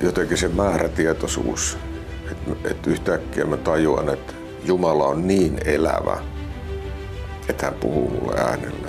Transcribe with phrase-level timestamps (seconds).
[0.00, 1.78] jotenkin se määrätietoisuus,
[2.30, 4.32] että, että yhtäkkiä mä tajuan, että
[4.64, 6.18] Jumala on niin elävä,
[7.48, 8.88] että hän puhuu mulle äänellä.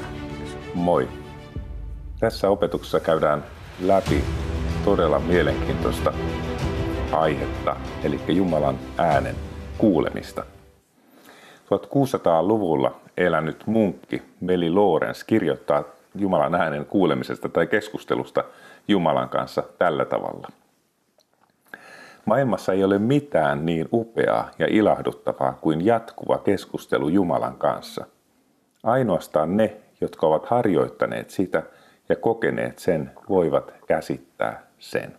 [0.74, 1.08] Moi.
[2.20, 3.44] Tässä opetuksessa käydään
[3.82, 4.24] läpi
[4.86, 6.14] todella mielenkiintoista
[7.12, 9.36] aihetta, eli Jumalan äänen
[9.78, 10.44] kuulemista.
[11.66, 15.84] 1600-luvulla elänyt munkki Meli Lorenz kirjoittaa
[16.16, 18.44] Jumalan äänen kuulemisesta tai keskustelusta
[18.88, 20.48] Jumalan kanssa tällä tavalla.
[22.26, 28.06] Maailmassa ei ole mitään niin upeaa ja ilahduttavaa kuin jatkuva keskustelu Jumalan kanssa.
[28.84, 31.64] Ainoastaan ne, jotka ovat harjoittaneet sitä
[32.10, 35.18] ja kokeneet sen, voivat käsittää sen.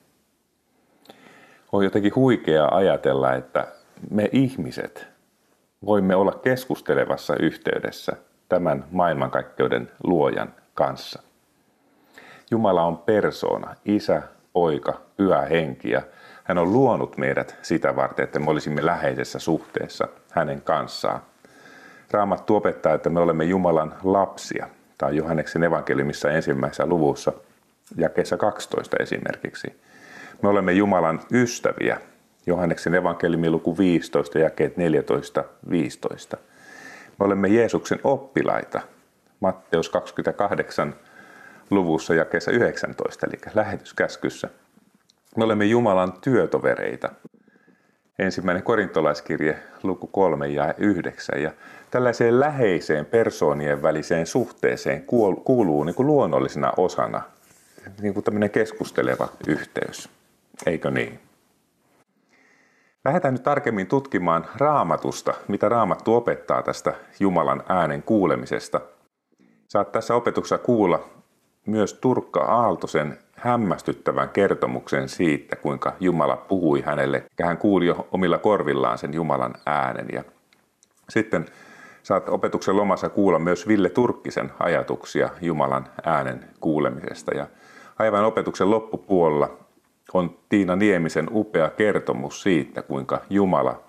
[1.72, 3.66] On jotenkin huikeaa ajatella, että
[4.10, 5.06] me ihmiset
[5.86, 8.16] voimme olla keskustelevassa yhteydessä
[8.48, 11.22] tämän maailmankaikkeuden luojan kanssa.
[12.50, 16.02] Jumala on persoona, isä, poika, pyhä henki ja
[16.46, 21.20] hän on luonut meidät sitä varten, että me olisimme läheisessä suhteessa hänen kanssaan.
[22.10, 24.68] Raamattu opettaa, että me olemme Jumalan lapsia.
[24.98, 27.32] Tämä on Johanneksen evankeliumissa ensimmäisessä luvussa,
[27.96, 29.80] jakeessa 12 esimerkiksi.
[30.42, 32.00] Me olemme Jumalan ystäviä.
[32.46, 36.36] Johanneksen evankeliumi luku 15, jakeet 14-15.
[37.18, 38.80] Me olemme Jeesuksen oppilaita.
[39.40, 40.94] Matteus 28
[41.70, 44.48] luvussa jakeessa 19, eli lähetyskäskyssä.
[45.36, 47.10] Me olemme Jumalan työtovereita.
[48.18, 51.42] Ensimmäinen korintolaiskirje, luku 3 ja 9.
[51.42, 51.50] Ja
[51.90, 55.04] tällaiseen läheiseen persoonien väliseen suhteeseen
[55.44, 57.22] kuuluu niin kuin luonnollisena osana
[58.00, 60.08] niin kuin tämmöinen keskusteleva yhteys.
[60.66, 61.20] Eikö niin?
[63.04, 68.80] Lähdetään nyt tarkemmin tutkimaan raamatusta, mitä raamattu opettaa tästä Jumalan äänen kuulemisesta.
[69.68, 71.08] Saat tässä opetuksessa kuulla
[71.66, 77.24] myös Turkka Aaltosen hämmästyttävän kertomuksen siitä, kuinka Jumala puhui hänelle.
[77.42, 80.06] Hän kuuli jo omilla korvillaan sen Jumalan äänen.
[80.12, 80.24] Ja
[81.08, 81.46] sitten
[82.02, 87.34] saat opetuksen lomassa kuulla myös Ville Turkkisen ajatuksia Jumalan äänen kuulemisesta.
[87.34, 87.46] Ja
[87.98, 89.58] aivan opetuksen loppupuolella
[90.14, 93.80] on Tiina Niemisen upea kertomus siitä, kuinka Jumala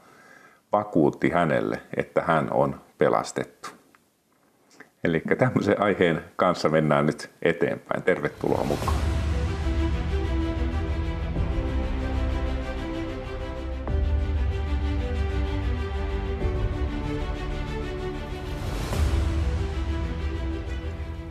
[0.72, 3.69] vakuutti hänelle, että hän on pelastettu.
[5.03, 8.03] Eli tämmöisen aiheen kanssa mennään nyt eteenpäin.
[8.03, 9.16] Tervetuloa mukaan.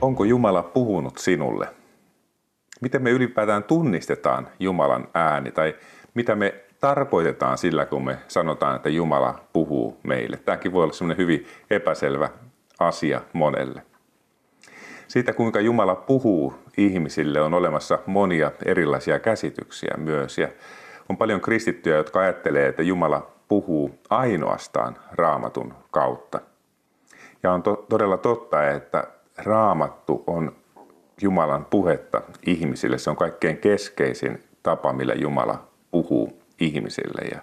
[0.07, 1.69] Onko Jumala puhunut sinulle?
[2.81, 5.75] Miten me ylipäätään tunnistetaan Jumalan ääni tai
[6.15, 10.37] mitä me tarkoitetaan sillä, kun me sanotaan, että Jumala puhuu meille?
[10.37, 12.29] Tämäkin voi olla sellainen hyvin epäselvä
[12.79, 13.83] asia monelle.
[15.09, 20.39] Siitä, kuinka Jumala puhuu ihmisille, on olemassa monia erilaisia käsityksiä myös.
[20.39, 20.49] Ja
[21.09, 26.41] on paljon kristittyjä, jotka ajattelee, että Jumala puhuu ainoastaan raamatun kautta.
[27.43, 30.57] Ja on to- todella totta, että raamattu on
[31.23, 32.99] Jumalan puhetta ihmisille.
[32.99, 37.29] Se on kaikkein keskeisin tapa, millä Jumala puhuu ihmisille.
[37.31, 37.41] Ja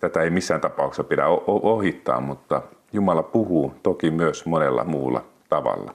[0.00, 2.62] tätä ei missään tapauksessa pidä ohittaa, mutta
[2.92, 5.94] Jumala puhuu toki myös monella muulla tavalla.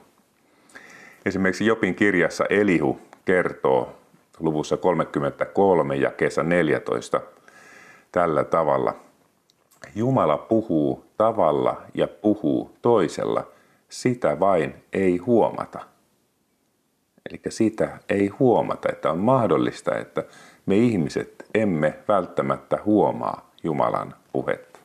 [1.26, 3.92] Esimerkiksi Jopin kirjassa Elihu kertoo
[4.40, 7.20] luvussa 33 ja kesä 14
[8.12, 8.94] tällä tavalla.
[9.94, 13.46] Jumala puhuu tavalla ja puhuu toisella,
[13.88, 15.80] sitä vain ei huomata.
[17.30, 20.24] Eli sitä ei huomata, että on mahdollista, että
[20.66, 24.78] me ihmiset emme välttämättä huomaa Jumalan puhetta.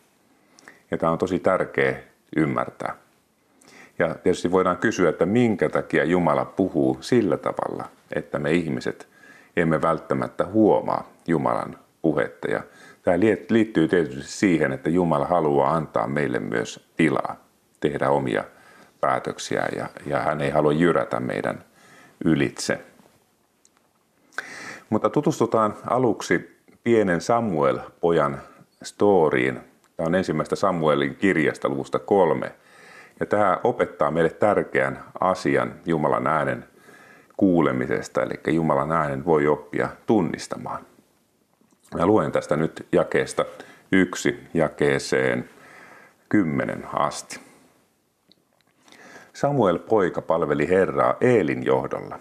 [0.92, 1.96] Ja tämä on tosi tärkeä
[2.36, 2.96] ymmärtää.
[4.00, 7.86] Ja tietysti voidaan kysyä, että minkä takia Jumala puhuu sillä tavalla,
[8.16, 9.08] että me ihmiset
[9.58, 12.52] emme välttämättä huomaa Jumalan puhetta.
[12.52, 12.64] Ja
[13.04, 17.36] tämä liittyy tietysti siihen, että Jumala haluaa antaa meille myös tilaa
[17.80, 18.44] tehdä omia
[19.04, 21.64] päätöksiä ja, ja hän ei halua jyrätä meidän
[22.26, 22.82] ylitse.
[24.90, 28.42] Mutta tutustutaan aluksi pienen Samuel-pojan
[28.84, 29.60] storiin.
[29.98, 32.52] Tämä on ensimmäistä Samuelin kirjasta luvusta kolme.
[33.20, 36.66] Ja tämä opettaa meille tärkeän asian Jumalan äänen
[37.38, 40.86] kuulemisesta, eli Jumalan äänen voi oppia tunnistamaan.
[41.96, 43.46] Mä luen tästä nyt jakeesta
[43.92, 45.50] yksi jakeeseen
[46.30, 47.53] kymmenen asti.
[49.34, 52.20] Samuel poika palveli Herraa Eelin johdolla.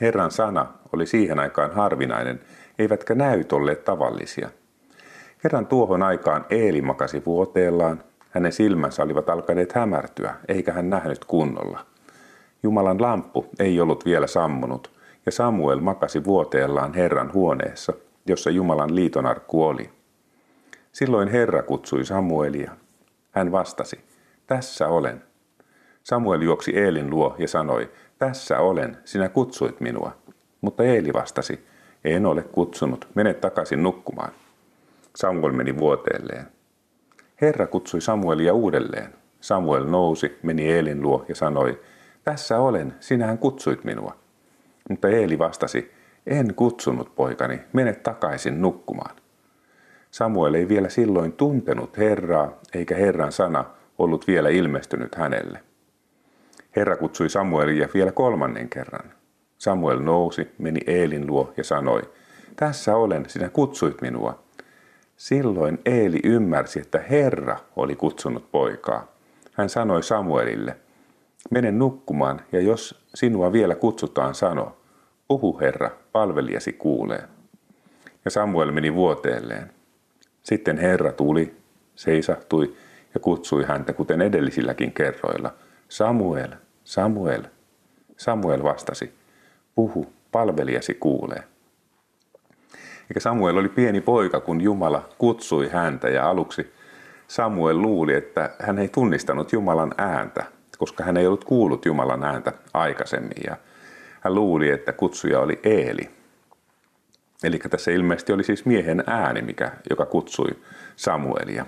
[0.00, 2.40] Herran sana oli siihen aikaan harvinainen,
[2.78, 4.50] eivätkä näyt olleet tavallisia.
[5.42, 11.86] Kerran tuohon aikaan Eeli makasi vuoteellaan, hänen silmänsä olivat alkaneet hämärtyä, eikä hän nähnyt kunnolla.
[12.62, 14.90] Jumalan lamppu ei ollut vielä sammunut,
[15.26, 17.92] ja Samuel makasi vuoteellaan Herran huoneessa,
[18.26, 19.90] jossa Jumalan liitonarkku oli.
[20.92, 22.72] Silloin Herra kutsui Samuelia.
[23.30, 24.00] Hän vastasi,
[24.46, 25.27] tässä olen.
[26.08, 30.12] Samuel juoksi Eelin luo ja sanoi, tässä olen, sinä kutsuit minua.
[30.60, 31.66] Mutta Eeli vastasi,
[32.04, 34.32] en ole kutsunut, mene takaisin nukkumaan.
[35.16, 36.46] Samuel meni vuoteelleen.
[37.40, 39.12] Herra kutsui Samuelia uudelleen.
[39.40, 41.80] Samuel nousi, meni Eelin luo ja sanoi,
[42.24, 44.16] tässä olen, sinähän kutsuit minua.
[44.90, 45.92] Mutta Eeli vastasi,
[46.26, 49.16] en kutsunut poikani, mene takaisin nukkumaan.
[50.10, 53.64] Samuel ei vielä silloin tuntenut Herraa, eikä Herran sana
[53.98, 55.67] ollut vielä ilmestynyt hänelle.
[56.76, 59.12] Herra kutsui Samuelia vielä kolmannen kerran.
[59.58, 62.02] Samuel nousi, meni Eelin luo ja sanoi,
[62.56, 64.42] tässä olen, sinä kutsuit minua.
[65.16, 69.12] Silloin Eeli ymmärsi, että Herra oli kutsunut poikaa.
[69.52, 70.76] Hän sanoi Samuelille,
[71.50, 74.76] mene nukkumaan ja jos sinua vielä kutsutaan, sano,
[75.28, 77.22] puhu Herra, palvelijasi kuulee.
[78.24, 79.72] Ja Samuel meni vuoteelleen.
[80.42, 81.56] Sitten Herra tuli,
[81.94, 82.74] seisahtui
[83.14, 85.54] ja kutsui häntä, kuten edellisilläkin kerroilla.
[85.88, 86.48] Samuel,
[86.84, 87.42] Samuel.
[88.16, 89.14] Samuel vastasi,
[89.74, 91.42] puhu, palvelijasi kuulee.
[93.10, 96.72] Eikä Samuel oli pieni poika, kun Jumala kutsui häntä ja aluksi
[97.28, 100.44] Samuel luuli, että hän ei tunnistanut Jumalan ääntä,
[100.78, 103.42] koska hän ei ollut kuullut Jumalan ääntä aikaisemmin.
[103.46, 103.56] Ja
[104.20, 106.10] hän luuli, että kutsuja oli Eeli.
[107.44, 110.50] Eli tässä ilmeisesti oli siis miehen ääni, mikä, joka kutsui
[110.96, 111.66] Samuelia.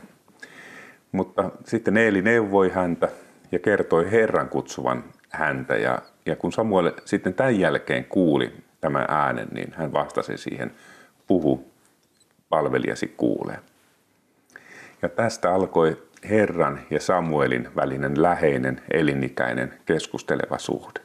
[1.13, 3.09] Mutta sitten Eeli neuvoi häntä
[3.53, 5.77] ja kertoi Herran kutsuvan häntä.
[5.77, 10.73] Ja, ja kun Samuel sitten tämän jälkeen kuuli tämän äänen, niin hän vastasi siihen,
[11.27, 11.73] puhu,
[12.49, 13.59] palvelijasi kuulee.
[15.03, 21.01] Ja tästä alkoi Herran ja Samuelin välinen läheinen, elinikäinen, keskusteleva suhde.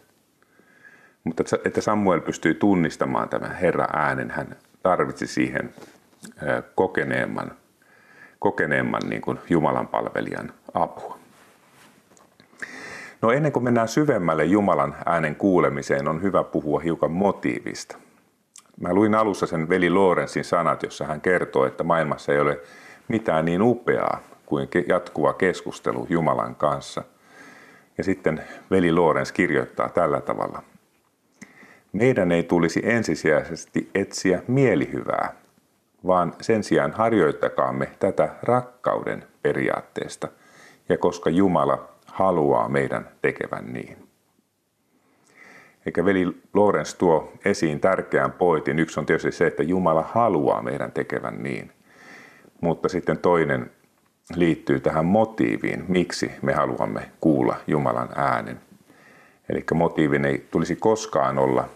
[1.23, 5.73] Mutta että Samuel pystyi tunnistamaan tämän Herran äänen, hän tarvitsi siihen
[6.75, 7.51] kokeneemman,
[8.39, 11.24] kokeneemman niin kuin Jumalan palvelijan apua.
[13.25, 17.97] No ennen kuin mennään syvemmälle Jumalan äänen kuulemiseen, on hyvä puhua hiukan motiivista.
[18.79, 22.59] Mä luin alussa sen veli Lorensin sanat, jossa hän kertoo, että maailmassa ei ole
[23.07, 27.03] mitään niin upeaa kuin jatkuva keskustelu Jumalan kanssa.
[27.97, 30.63] Ja sitten veli Lorenz kirjoittaa tällä tavalla.
[31.93, 35.33] Meidän ei tulisi ensisijaisesti etsiä mielihyvää,
[36.07, 40.27] vaan sen sijaan harjoittakaamme tätä rakkauden periaatteesta,
[40.89, 43.97] ja koska Jumala haluaa meidän tekevän niin.
[45.85, 48.79] Eikä veli Lorenz tuo esiin tärkeän pointin.
[48.79, 51.71] Yksi on tietysti se, että Jumala haluaa meidän tekevän niin.
[52.61, 53.71] Mutta sitten toinen
[54.35, 58.59] liittyy tähän motiiviin, miksi me haluamme kuulla Jumalan äänen.
[59.49, 61.69] Eli motiivin ei tulisi koskaan olla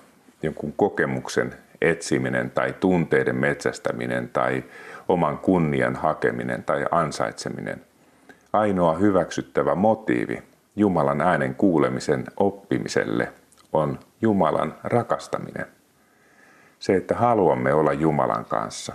[0.44, 4.64] jonkun kokemuksen etsiminen tai tunteiden metsästäminen tai
[5.08, 7.89] oman kunnian hakeminen tai ansaitseminen.
[8.54, 10.44] Ainoa hyväksyttävä motiivi
[10.76, 13.34] Jumalan äänen kuulemisen oppimiselle
[13.74, 15.66] on Jumalan rakastaminen.
[16.80, 18.94] Se, että haluamme olla Jumalan kanssa,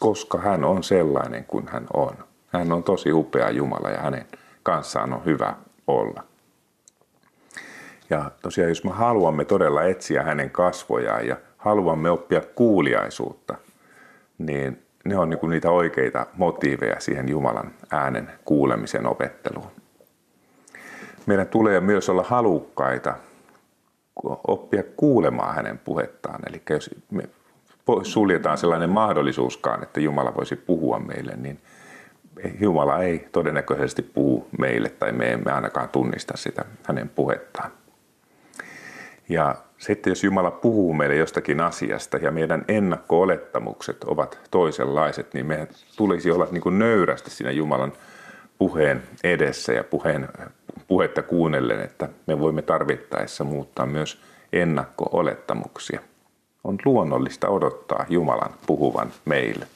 [0.00, 2.16] koska hän on sellainen kuin hän on.
[2.48, 4.26] Hän on tosi upea Jumala ja hänen
[4.62, 5.54] kanssaan on hyvä
[5.86, 6.22] olla.
[8.10, 13.54] Ja tosiaan, jos me haluamme todella etsiä hänen kasvojaan ja haluamme oppia kuuliaisuutta,
[14.38, 19.70] niin ne on niin niitä oikeita motiiveja siihen Jumalan äänen kuulemisen opetteluun.
[21.26, 23.14] Meidän tulee myös olla halukkaita
[24.48, 26.40] oppia kuulemaan hänen puhettaan.
[26.48, 27.22] Eli jos me
[28.02, 31.60] suljetaan sellainen mahdollisuuskaan, että Jumala voisi puhua meille, niin
[32.60, 37.70] Jumala ei todennäköisesti puhu meille tai me emme ainakaan tunnista sitä hänen puhettaan.
[39.28, 45.68] Ja sitten jos Jumala puhuu meille jostakin asiasta ja meidän ennakko-olettamukset ovat toisenlaiset, niin meidän
[45.96, 47.92] tulisi olla niin kuin nöyrästi siinä Jumalan
[48.58, 50.28] puheen edessä ja puheen,
[50.88, 54.22] puhetta kuunnellen, että me voimme tarvittaessa muuttaa myös
[54.52, 56.00] ennakko-olettamuksia.
[56.64, 59.66] On luonnollista odottaa Jumalan puhuvan meille.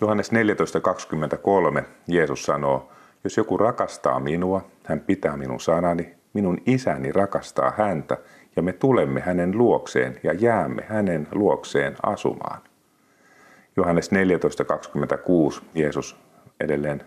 [0.00, 2.92] Johannes 14.23 Jeesus sanoo,
[3.24, 8.16] jos joku rakastaa minua, hän pitää minun sanani, minun isäni rakastaa häntä
[8.56, 12.60] ja me tulemme hänen luokseen ja jäämme hänen luokseen asumaan.
[13.76, 16.16] Johannes 14.26 Jeesus
[16.60, 17.02] edelleen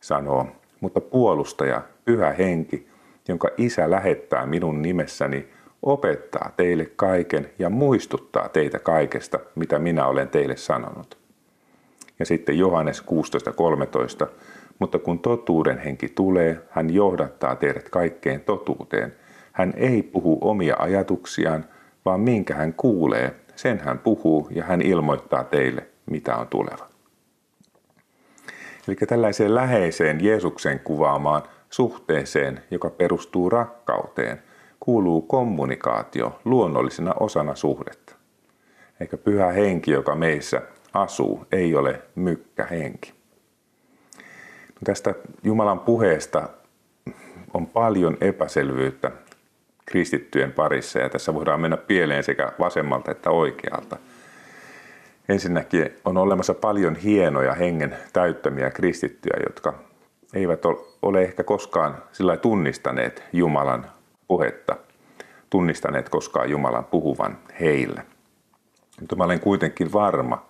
[0.00, 0.46] sanoo,
[0.80, 2.88] mutta puolustaja, pyhä henki,
[3.28, 5.48] jonka isä lähettää minun nimessäni,
[5.82, 11.18] opettaa teille kaiken ja muistuttaa teitä kaikesta, mitä minä olen teille sanonut.
[12.18, 13.02] Ja sitten Johannes
[14.22, 14.28] 16.13.
[14.78, 19.14] Mutta kun totuuden henki tulee, hän johdattaa teidät kaikkeen totuuteen.
[19.58, 21.64] Hän ei puhu omia ajatuksiaan,
[22.04, 26.88] vaan minkä hän kuulee, sen hän puhuu ja hän ilmoittaa teille, mitä on tuleva.
[28.88, 34.42] Eli tällaiseen läheiseen Jeesuksen kuvaamaan suhteeseen, joka perustuu rakkauteen,
[34.80, 38.14] kuuluu kommunikaatio luonnollisena osana suhdetta.
[39.00, 40.62] Eikä pyhä henki, joka meissä
[40.92, 43.12] asuu, ei ole mykkä henki.
[44.74, 46.48] No tästä Jumalan puheesta
[47.54, 49.10] on paljon epäselvyyttä
[49.88, 53.96] kristittyjen parissa ja tässä voidaan mennä pieleen sekä vasemmalta että oikealta.
[55.28, 59.74] Ensinnäkin on olemassa paljon hienoja hengen täyttämiä kristittyjä, jotka
[60.34, 60.62] eivät
[61.02, 63.86] ole ehkä koskaan sillä tunnistaneet Jumalan
[64.28, 64.76] puhetta,
[65.50, 68.02] tunnistaneet koskaan Jumalan puhuvan heille.
[69.00, 70.46] Mutta mä olen kuitenkin varma,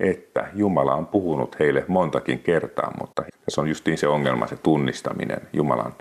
[0.00, 5.40] että Jumala on puhunut heille montakin kertaa, mutta se on justiin se ongelma, se tunnistaminen,
[5.52, 5.94] Jumalan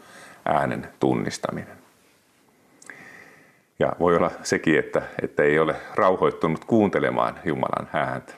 [0.46, 1.79] äänen tunnistaminen.
[3.80, 8.34] Ja voi olla sekin, että, että ei ole rauhoittunut kuuntelemaan Jumalan ääntä.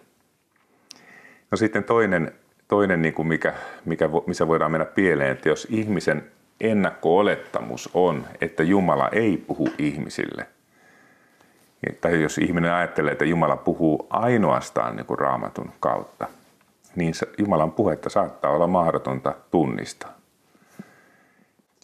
[1.51, 2.33] No sitten toinen,
[2.67, 3.53] toinen niin kuin mikä,
[3.85, 6.31] mikä, missä voidaan mennä pieleen, että jos ihmisen
[6.61, 10.47] ennakko-olettamus on, että Jumala ei puhu ihmisille,
[12.01, 16.27] tai jos ihminen ajattelee, että Jumala puhuu ainoastaan niin kuin raamatun kautta,
[16.95, 20.20] niin Jumalan puhetta saattaa olla mahdotonta tunnistaa.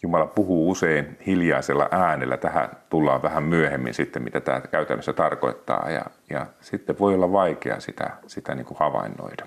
[0.02, 2.36] Jumala puhuu usein hiljaisella äänellä.
[2.36, 5.90] Tähän tullaan vähän myöhemmin sitten, mitä tämä käytännössä tarkoittaa.
[5.90, 9.46] Ja, ja sitten voi olla vaikea sitä, sitä niin kuin havainnoida.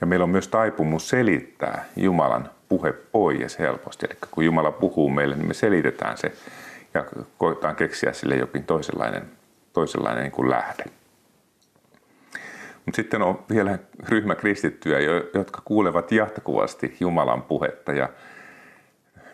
[0.00, 4.06] Ja meillä on myös taipumus selittää Jumalan puhe pois helposti.
[4.10, 6.32] Eli kun Jumala puhuu meille, niin me selitetään se
[6.94, 7.04] ja
[7.38, 9.22] koetaan keksiä sille jokin toisenlainen,
[9.72, 10.84] toisenlainen niin kuin lähde.
[12.86, 14.98] Mutta sitten on vielä ryhmä kristittyjä,
[15.34, 18.08] jotka kuulevat jatkuvasti Jumalan puhetta ja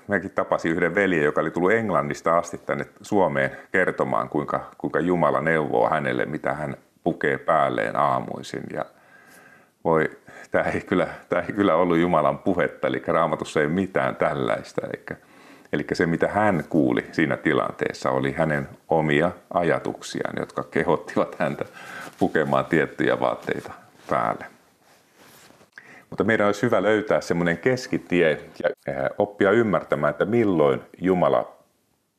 [0.09, 5.41] mäkin tapasin yhden veljen, joka oli tullut Englannista asti tänne Suomeen kertomaan, kuinka, kuinka Jumala
[5.41, 8.63] neuvoo hänelle, mitä hän pukee päälleen aamuisin.
[8.73, 8.85] Ja
[9.85, 10.11] voi,
[10.51, 14.87] tämä ei, kyllä, tämä ei kyllä ollut Jumalan puhetta, eli raamatussa ei mitään tällaista.
[14.87, 15.19] Eli,
[15.73, 21.65] eli se, mitä hän kuuli siinä tilanteessa, oli hänen omia ajatuksiaan, jotka kehottivat häntä
[22.19, 23.73] pukemaan tiettyjä vaatteita
[24.11, 24.52] päälle.
[26.13, 28.71] Mutta meidän olisi hyvä löytää semmoinen keskitie ja
[29.19, 31.57] oppia ymmärtämään, että milloin Jumala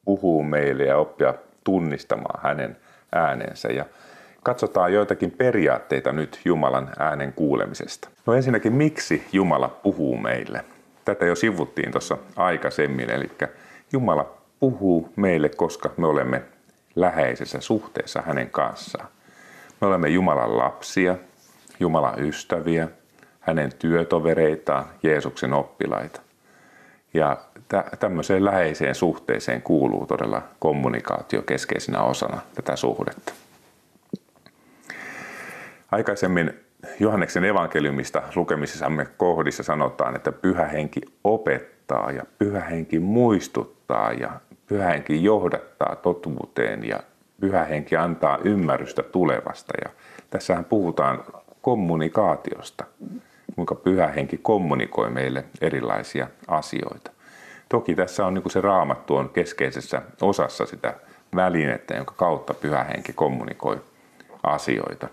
[0.05, 1.33] puhuu meille ja oppia
[1.63, 2.77] tunnistamaan hänen
[3.11, 3.67] äänensä.
[3.67, 3.85] Ja
[4.43, 8.09] katsotaan joitakin periaatteita nyt Jumalan äänen kuulemisesta.
[8.25, 10.65] No ensinnäkin, miksi Jumala puhuu meille?
[11.05, 13.31] Tätä jo sivuttiin tuossa aikaisemmin, eli
[13.91, 16.41] Jumala puhuu meille, koska me olemme
[16.95, 19.07] läheisessä suhteessa hänen kanssaan.
[19.81, 21.15] Me olemme Jumalan lapsia,
[21.79, 22.87] Jumalan ystäviä,
[23.43, 26.21] hänen työtovereitaan, Jeesuksen oppilaita.
[27.13, 27.37] Ja
[27.99, 33.33] tämmöiseen läheiseen suhteeseen kuuluu todella kommunikaatio keskeisenä osana tätä suhdetta.
[35.91, 36.53] Aikaisemmin
[36.99, 44.31] Johanneksen evankeliumista lukemisessamme kohdissa sanotaan, että pyhä henki opettaa ja pyhä henki muistuttaa ja
[44.67, 46.99] pyhä henki johdattaa totuuteen ja
[47.39, 49.73] pyhä henki antaa ymmärrystä tulevasta.
[49.83, 49.89] Ja
[50.29, 51.23] tässähän puhutaan
[51.61, 52.85] kommunikaatiosta
[53.55, 57.11] kuinka pyhä henki kommunikoi meille erilaisia asioita.
[57.69, 60.93] Toki tässä on niin se raamattu on keskeisessä osassa sitä
[61.35, 63.81] välinettä, jonka kautta pyhä henki kommunikoi
[64.43, 65.07] asioita.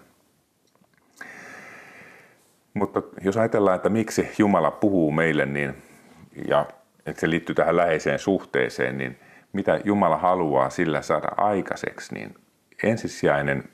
[2.74, 5.74] Mutta jos ajatellaan, että miksi Jumala puhuu meille, niin,
[6.48, 6.66] ja
[7.06, 9.18] että se liittyy tähän läheiseen suhteeseen, niin
[9.52, 12.34] mitä Jumala haluaa sillä saada aikaiseksi, niin
[12.82, 13.64] ensisijainen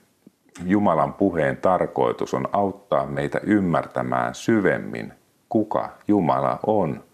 [0.64, 5.12] Jumalan puheen tarkoitus on auttaa meitä ymmärtämään syvemmin,
[5.48, 7.04] kuka Jumala on,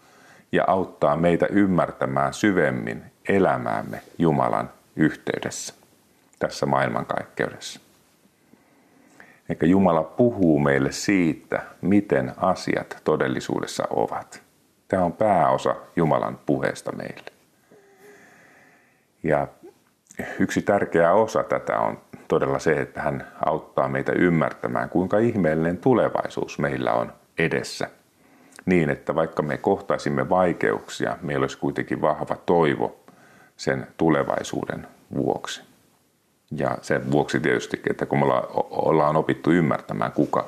[0.51, 5.73] ja auttaa meitä ymmärtämään syvemmin elämäämme Jumalan yhteydessä,
[6.39, 7.79] tässä maailmankaikkeudessa.
[9.49, 14.41] Eikä Jumala puhuu meille siitä, miten asiat todellisuudessa ovat.
[14.87, 17.31] Tämä on pääosa Jumalan puheesta meille.
[19.23, 19.47] Ja
[20.39, 26.59] yksi tärkeä osa tätä on todella se, että hän auttaa meitä ymmärtämään, kuinka ihmeellinen tulevaisuus
[26.59, 27.89] meillä on edessä.
[28.65, 32.99] Niin, että vaikka me kohtaisimme vaikeuksia, meillä olisi kuitenkin vahva toivo
[33.57, 35.61] sen tulevaisuuden vuoksi.
[36.51, 38.25] Ja sen vuoksi tietysti, että kun me
[38.71, 40.47] ollaan opittu ymmärtämään, kuka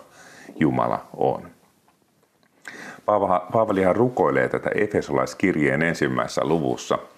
[0.59, 1.49] Jumala on.
[3.51, 6.99] Paavalihan rukoilee tätä Efesolaiskirjeen ensimmäisessä luvussa–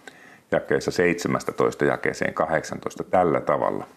[0.51, 3.87] jakeessa 17 jakeeseen 18 tällä tavalla.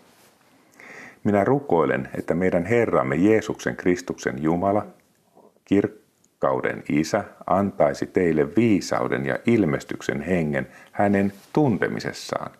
[1.24, 4.86] Minä rukoilen, että meidän Herramme Jeesuksen Kristuksen Jumala,
[5.64, 12.50] kirkkauden Isä, antaisi teille viisauden ja ilmestyksen hengen hänen tuntemisessaan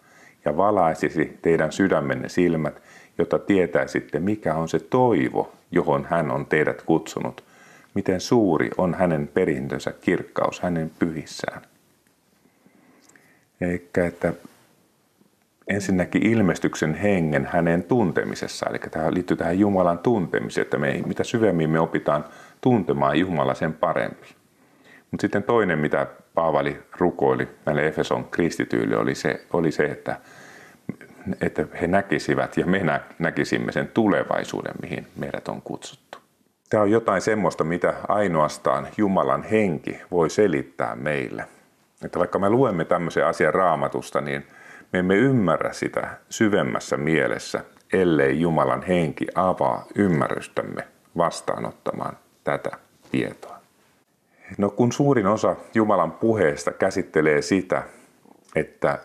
[0.44, 2.82] ja valaisisi teidän sydämenne silmät,
[3.18, 7.44] jotta tietäisitte, mikä on se toivo, johon hän on teidät kutsunut,
[7.94, 11.62] miten suuri on hänen perintönsä kirkkaus hänen pyhissään.
[13.60, 14.32] Eikä että
[15.68, 21.70] ensinnäkin ilmestyksen hengen hänen tuntemisessa, eli tämä liittyy tähän Jumalan tuntemiseen, että me, mitä syvemmin
[21.70, 22.24] me opitaan
[22.60, 24.26] tuntemaan Jumala sen parempi.
[25.10, 30.16] Mutta sitten toinen, mitä Paavali rukoili näille Efeson kristityille, oli se, oli se että,
[31.40, 36.18] että he näkisivät ja me näkisimme sen tulevaisuuden, mihin meidät on kutsuttu.
[36.70, 41.44] Tämä on jotain semmoista, mitä ainoastaan Jumalan henki voi selittää meille.
[42.04, 44.46] Että vaikka me luemme tämmöisen asian raamatusta, niin
[44.92, 52.70] me emme ymmärrä sitä syvemmässä mielessä, ellei Jumalan henki avaa ymmärrystämme vastaanottamaan tätä
[53.10, 53.60] tietoa.
[54.58, 57.82] No kun suurin osa Jumalan puheesta käsittelee sitä,
[58.56, 58.98] että,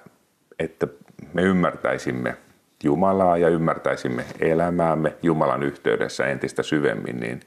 [0.59, 0.87] että
[1.33, 2.37] me ymmärtäisimme
[2.83, 7.39] Jumalaa ja ymmärtäisimme elämäämme Jumalan yhteydessä entistä syvemmin, niin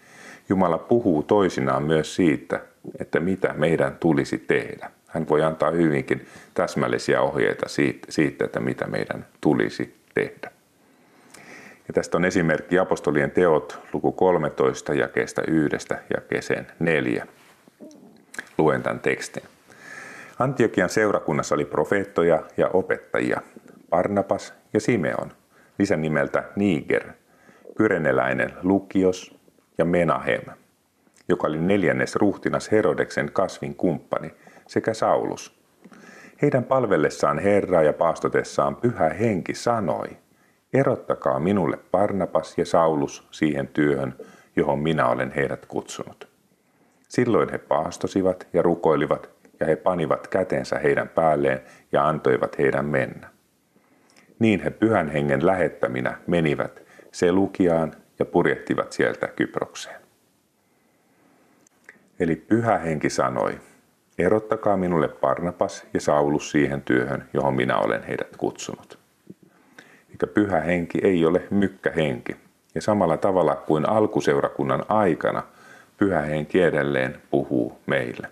[0.48, 2.60] Jumala puhuu toisinaan myös siitä,
[3.00, 4.90] että mitä meidän tulisi tehdä.
[5.08, 7.66] Hän voi antaa hyvinkin täsmällisiä ohjeita
[8.08, 10.50] siitä, että mitä meidän tulisi tehdä.
[11.88, 17.26] Ja tästä on esimerkki apostolien teot luku 13 jakeesta yhdestä jakeeseen neljä.
[18.58, 19.42] Luen tämän tekstin.
[20.38, 23.40] Antiokian seurakunnassa oli profeettoja ja opettajia,
[23.90, 25.32] Barnabas ja Simeon,
[25.78, 27.04] lisän nimeltä Niger,
[27.76, 29.38] kyreneläinen Lukios
[29.78, 30.42] ja Menahem,
[31.28, 34.34] joka oli neljännes ruhtinas Herodeksen kasvin kumppani,
[34.68, 35.58] sekä Saulus.
[36.42, 40.08] Heidän palvellessaan Herraa ja paastotessaan pyhä henki sanoi,
[40.72, 44.14] erottakaa minulle Barnabas ja Saulus siihen työhön,
[44.56, 46.28] johon minä olen heidät kutsunut.
[47.08, 51.60] Silloin he paastosivat ja rukoilivat, ja he panivat kätensä heidän päälleen
[51.92, 53.28] ja antoivat heidän mennä.
[54.38, 60.00] Niin he pyhän hengen lähettäminä menivät Selukiaan ja purjehtivat sieltä Kyprokseen.
[62.20, 63.58] Eli pyhä henki sanoi,
[64.18, 68.98] erottakaa minulle Barnabas ja Saulus siihen työhön, johon minä olen heidät kutsunut.
[70.10, 72.36] Eikä pyhä henki ei ole mykkähenki.
[72.74, 75.42] Ja samalla tavalla kuin alkuseurakunnan aikana–
[75.98, 78.28] pyhä henki edelleen puhuu meille.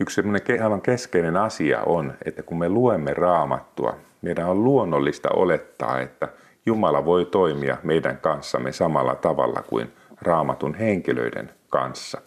[0.00, 6.00] Yksi sellainen aivan keskeinen asia on, että kun me luemme raamattua, meidän on luonnollista olettaa,
[6.00, 6.28] että
[6.66, 12.20] Jumala voi toimia meidän kanssamme samalla tavalla kuin raamatun henkilöiden kanssa.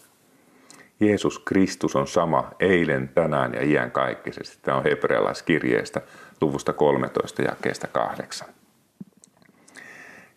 [0.99, 4.57] Jeesus Kristus on sama eilen, tänään ja iän kaikkisesti.
[4.61, 6.01] Tämä on hebrealaiskirjeestä
[6.41, 8.47] luvusta 13 jakeesta 8.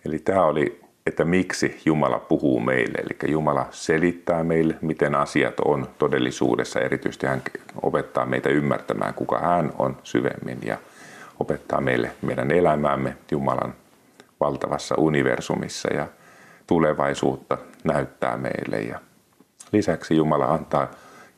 [0.04, 2.98] Eli tämä oli että miksi Jumala puhuu meille.
[2.98, 6.80] Eli Jumala selittää meille, miten asiat on todellisuudessa.
[6.80, 7.42] Erityisesti hän
[7.82, 10.78] opettaa meitä ymmärtämään, kuka hän on syvemmin ja
[11.40, 13.74] opettaa meille meidän elämäämme Jumalan
[14.40, 16.06] valtavassa universumissa ja
[16.66, 18.80] tulevaisuutta näyttää meille.
[18.80, 19.00] Ja
[19.72, 20.90] lisäksi Jumala antaa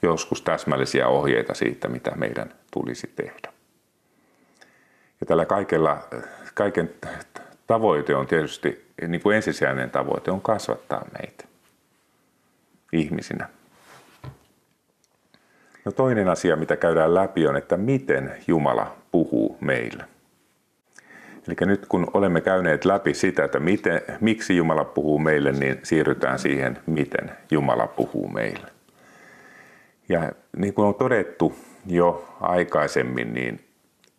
[0.03, 3.53] joskus täsmällisiä ohjeita siitä, mitä meidän tulisi tehdä.
[5.21, 6.09] Ja tällä kaikella,
[6.55, 6.90] kaiken
[7.66, 11.45] tavoite on tietysti, niin kuin ensisijainen tavoite on kasvattaa meitä
[12.92, 13.49] ihmisinä.
[15.85, 20.05] No toinen asia, mitä käydään läpi, on, että miten Jumala puhuu meille.
[21.48, 26.38] Eli nyt kun olemme käyneet läpi sitä, että miten, miksi Jumala puhuu meille, niin siirrytään
[26.38, 28.66] siihen, miten Jumala puhuu meille.
[30.09, 31.55] Ja niin kuin on todettu
[31.87, 33.61] jo aikaisemmin, niin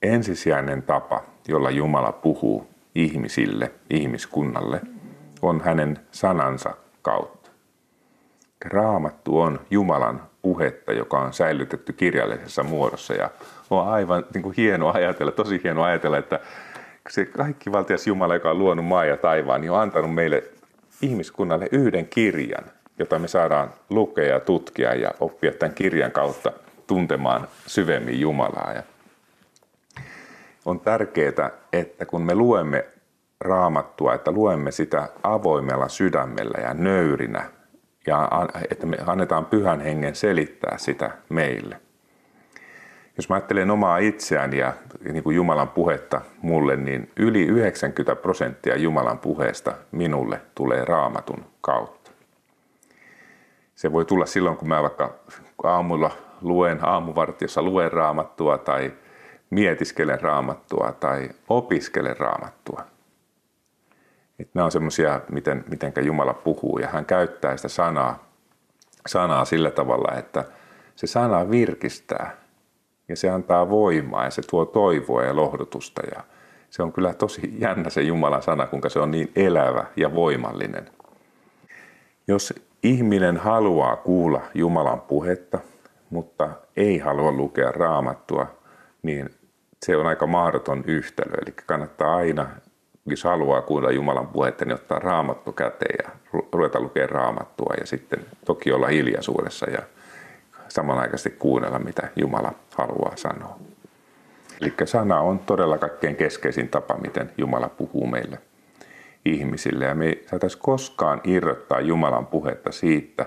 [0.01, 4.81] ensisijainen tapa, jolla Jumala puhuu, ihmisille, ihmiskunnalle,
[5.41, 7.49] on hänen sanansa kautta.
[8.65, 13.29] Raamattu on Jumalan puhetta, joka on säilytetty kirjallisessa muodossa ja
[13.69, 16.39] on aivan niin kuin hieno ajatella, tosi hieno ajatella, että
[17.09, 20.43] se kaikki valtias Jumala, joka on luonut maa ja taivaan, niin on antanut meille
[21.01, 22.63] ihmiskunnalle yhden kirjan,
[22.99, 26.51] jota me saadaan lukea ja tutkia ja oppia tämän kirjan kautta
[26.87, 28.73] tuntemaan syvemmin Jumalaa.
[28.73, 28.83] Ja
[30.65, 32.85] on tärkeää, että kun me luemme
[33.39, 37.49] raamattua, että luemme sitä avoimella sydämellä ja nöyrinä
[38.07, 38.29] ja
[38.71, 41.79] että me annetaan pyhän hengen selittää sitä meille.
[43.17, 44.73] Jos mä ajattelen omaa itseäni ja
[45.11, 52.11] niin kuin Jumalan puhetta mulle, niin yli 90 prosenttia Jumalan puheesta minulle tulee raamatun kautta.
[53.75, 55.13] Se voi tulla silloin, kun mä vaikka
[55.63, 58.93] aamulla luen, aamuvartiossa luen raamattua tai
[59.49, 62.81] mietiskelen raamattua tai opiskelen raamattua.
[64.39, 68.23] Et nämä on semmoisia, miten, mitenkä Jumala puhuu ja hän käyttää sitä sanaa,
[69.07, 70.45] sanaa sillä tavalla, että
[70.95, 72.42] se sana virkistää
[73.09, 76.23] ja se antaa voimaa ja se tuo toivoa ja lohdutusta ja
[76.69, 80.89] Se on kyllä tosi jännä se Jumalan sana, kuinka se on niin elävä ja voimallinen.
[82.27, 85.59] Jos ihminen haluaa kuulla Jumalan puhetta,
[86.09, 88.47] mutta ei halua lukea raamattua,
[89.03, 89.29] niin
[89.85, 91.33] se on aika mahdoton yhtälö.
[91.41, 92.49] Eli kannattaa aina,
[93.05, 96.09] jos haluaa kuulla Jumalan puhetta, niin ottaa raamattu käteen ja
[96.53, 99.81] ruveta lukemaan raamattua ja sitten toki olla hiljaisuudessa ja
[100.67, 103.59] samanaikaisesti kuunnella, mitä Jumala haluaa sanoa.
[104.61, 108.37] Eli sana on todella kaikkein keskeisin tapa, miten Jumala puhuu meille
[109.25, 109.85] ihmisille.
[109.85, 113.25] Ja me ei saataisi koskaan irrottaa Jumalan puhetta siitä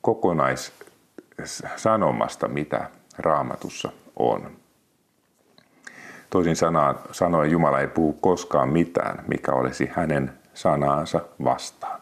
[0.00, 4.50] kokonaissanomasta, mitä raamatussa on.
[6.30, 12.00] Toisin sanaan, sanoen Jumala ei puhu koskaan mitään, mikä olisi hänen sanaansa vastaan.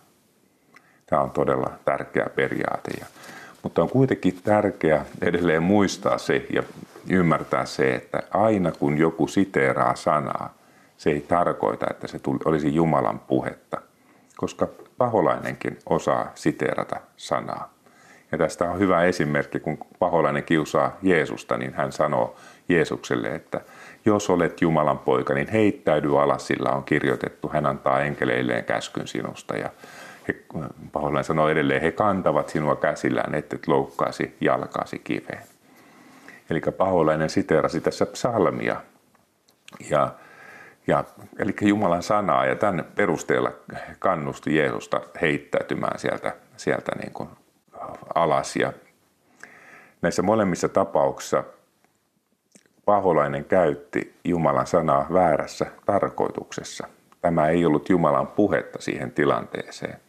[1.07, 2.91] Tämä on todella tärkeä periaate.
[3.67, 6.63] Mutta on kuitenkin tärkeää edelleen muistaa se ja
[7.11, 10.55] ymmärtää se, että aina kun joku siteeraa sanaa,
[10.97, 13.81] se ei tarkoita, että se olisi Jumalan puhetta,
[14.37, 17.75] koska paholainenkin osaa siteerata sanaa.
[18.33, 22.37] Ja tästä on hyvä esimerkki, kun paholainen kiusaa Jeesusta, niin hän sanoo
[22.69, 23.61] Jeesukselle, että
[24.05, 29.57] jos olet Jumalan poika, niin heittäydy alas, sillä on kirjoitettu, hän antaa enkeleilleen käskyn sinusta.
[29.57, 29.71] Ja
[30.29, 30.45] he,
[30.93, 35.43] paholainen sanoo edelleen, he kantavat sinua käsillään, et loukkaasi jalkaasi kiveen.
[36.51, 38.81] Eli paholainen siteerasi tässä psalmia.
[39.91, 40.15] Ja,
[40.87, 41.05] ja,
[41.39, 43.53] eli Jumalan sanaa ja tämän perusteella
[43.99, 47.29] kannusti Jeesusta heittäytymään sieltä, sieltä niin kuin
[48.15, 48.57] alas.
[48.57, 48.73] Ja
[50.03, 51.45] näissä molemmissa tapauksissa
[52.85, 56.87] paholainen käytti Jumalan sanaa väärässä tarkoituksessa.
[57.23, 60.01] Tämä ei ollut Jumalan puhetta siihen tilanteeseen.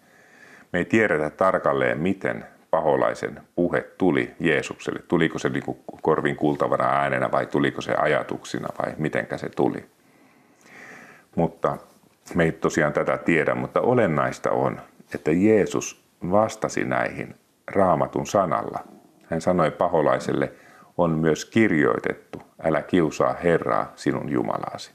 [0.73, 4.99] Me ei tiedetä tarkalleen, miten paholaisen puhe tuli Jeesukselle.
[5.07, 5.63] Tuliko se niin
[6.01, 9.85] korvin kuultavana äänenä vai tuliko se ajatuksina vai mitenkä se tuli.
[11.35, 11.77] Mutta
[12.35, 14.81] me ei tosiaan tätä tiedä, mutta olennaista on,
[15.15, 17.35] että Jeesus vastasi näihin
[17.67, 18.79] raamatun sanalla.
[19.23, 20.51] Hän sanoi paholaiselle,
[20.97, 24.91] on myös kirjoitettu, älä kiusaa Herraa sinun Jumalaasi.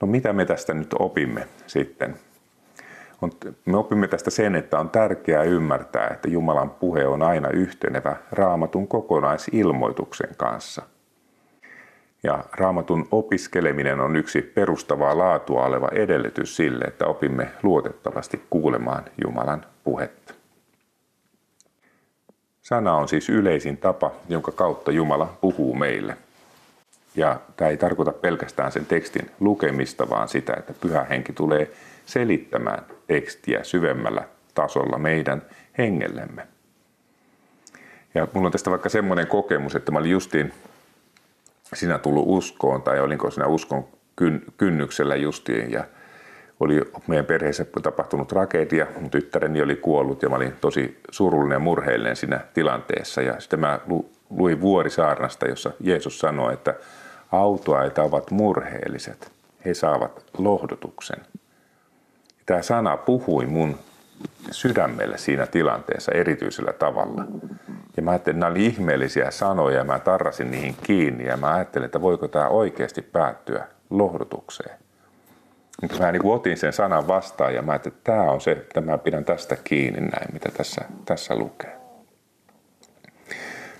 [0.00, 2.16] No mitä me tästä nyt opimme sitten?
[3.64, 8.88] Me opimme tästä sen, että on tärkeää ymmärtää, että Jumalan puhe on aina yhtenevä raamatun
[8.88, 10.82] kokonaisilmoituksen kanssa.
[12.22, 19.66] Ja raamatun opiskeleminen on yksi perustavaa laatua oleva edellytys sille, että opimme luotettavasti kuulemaan Jumalan
[19.84, 20.34] puhetta.
[22.62, 26.16] Sana on siis yleisin tapa, jonka kautta Jumala puhuu meille.
[27.14, 31.70] Ja tämä ei tarkoita pelkästään sen tekstin lukemista, vaan sitä, että pyhä henki tulee
[32.08, 34.22] selittämään tekstiä syvemmällä
[34.54, 35.42] tasolla meidän
[35.78, 36.46] hengellemme.
[38.14, 40.52] Ja mulla on tästä vaikka semmoinen kokemus, että mä olin justiin
[41.74, 43.88] sinä tullut uskoon tai olinko sinä uskon
[44.56, 45.84] kynnyksellä justiin ja
[46.60, 51.60] oli meidän perheessä tapahtunut tragedia, mun tyttäreni oli kuollut ja mä olin tosi surullinen ja
[51.60, 53.22] murheellinen siinä tilanteessa.
[53.22, 53.80] Ja sitten mä
[54.30, 56.74] luin Vuorisaarnasta, jossa Jeesus sanoi, että
[57.32, 59.32] autoaita ovat murheelliset,
[59.64, 61.18] he saavat lohdutuksen.
[62.48, 63.78] Tämä sana puhui mun
[64.50, 67.24] sydämelle siinä tilanteessa erityisellä tavalla.
[67.96, 71.54] Ja mä ajattelin, että nämä oli ihmeellisiä sanoja ja mä tarrasin niihin kiinni ja mä
[71.54, 74.78] ajattelin, että voiko tämä oikeasti päättyä lohdutukseen.
[75.82, 78.80] Mutta mä niin otin sen sanan vastaan ja mä ajattelin, että tämä on se, että
[78.80, 81.76] mä pidän tästä kiinni näin, mitä tässä, tässä lukee.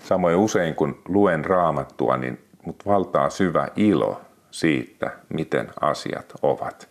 [0.03, 6.89] Samoin usein kun luen raamattua, niin mut valtaa syvä ilo siitä, miten asiat ovat.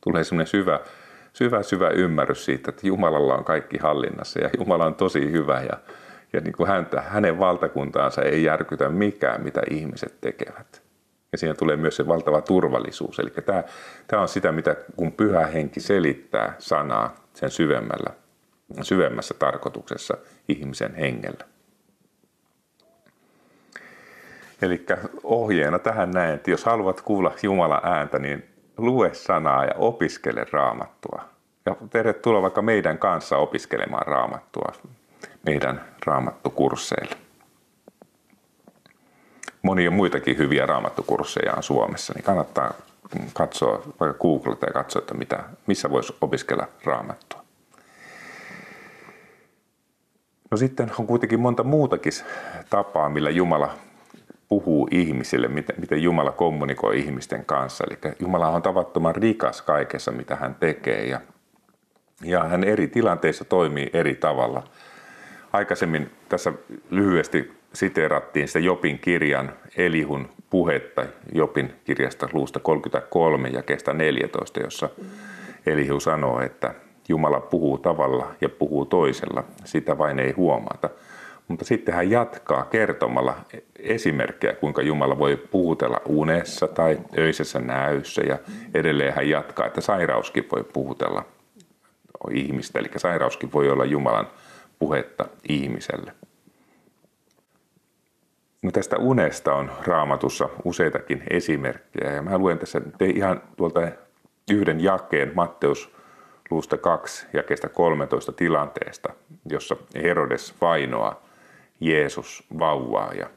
[0.00, 0.80] Tulee semmoinen syvä,
[1.34, 5.78] syvä, syvä ymmärrys siitä, että Jumalalla on kaikki hallinnassa ja Jumala on tosi hyvä ja,
[6.32, 10.82] ja niin kuin häntä, hänen valtakuntaansa ei järkytä mikään, mitä ihmiset tekevät.
[11.32, 13.18] Ja siinä tulee myös se valtava turvallisuus.
[13.18, 13.64] Eli tämä,
[14.06, 18.14] tämä on sitä, mitä kun pyhä henki selittää sanaa sen syvemmällä,
[18.82, 20.16] syvemmässä tarkoituksessa
[20.48, 21.44] ihmisen hengellä.
[24.62, 24.86] Eli
[25.22, 31.22] ohjeena tähän näin, että jos haluat kuulla Jumalan ääntä, niin lue sanaa ja opiskele raamattua.
[31.66, 34.72] Ja tervetuloa vaikka meidän kanssa opiskelemaan raamattua
[35.46, 37.16] meidän raamattukursseille
[39.64, 42.74] monia muitakin hyviä raamattukursseja on Suomessa, niin kannattaa
[43.32, 47.44] katsoa, vaikka googlata ja katsoa, että mitä, missä voisi opiskella raamattua.
[50.50, 52.12] No sitten on kuitenkin monta muutakin
[52.70, 53.74] tapaa, millä Jumala
[54.54, 57.84] puhuu ihmisille, miten, Jumala kommunikoi ihmisten kanssa.
[57.84, 61.20] Eli Jumala on tavattoman rikas kaikessa, mitä hän tekee ja,
[62.24, 64.62] ja hän eri tilanteissa toimii eri tavalla.
[65.52, 66.52] Aikaisemmin tässä
[66.90, 74.88] lyhyesti siteerattiin sitä Jopin kirjan Elihun puhetta Jopin kirjasta luusta 33 ja kestä 14, jossa
[75.66, 76.74] Elihu sanoo, että
[77.08, 80.90] Jumala puhuu tavalla ja puhuu toisella, sitä vain ei huomata.
[81.48, 83.36] Mutta sitten hän jatkaa kertomalla
[83.78, 88.22] esimerkkejä, kuinka Jumala voi puhutella unessa tai öisessä näyssä.
[88.22, 88.38] Ja
[88.74, 91.24] edelleen hän jatkaa, että sairauskin voi puhutella
[92.30, 94.28] ihmistä, eli sairauskin voi olla Jumalan
[94.78, 96.14] puhetta ihmiselle.
[98.62, 103.80] No tästä unesta on raamatussa useitakin esimerkkejä ja mä luen tässä tein ihan tuolta
[104.50, 105.94] yhden jakeen Matteus
[106.50, 109.12] luusta 2 jakeesta 13 tilanteesta,
[109.46, 111.22] jossa Herodes vainoa
[111.80, 113.30] Jeesus vauvaa ja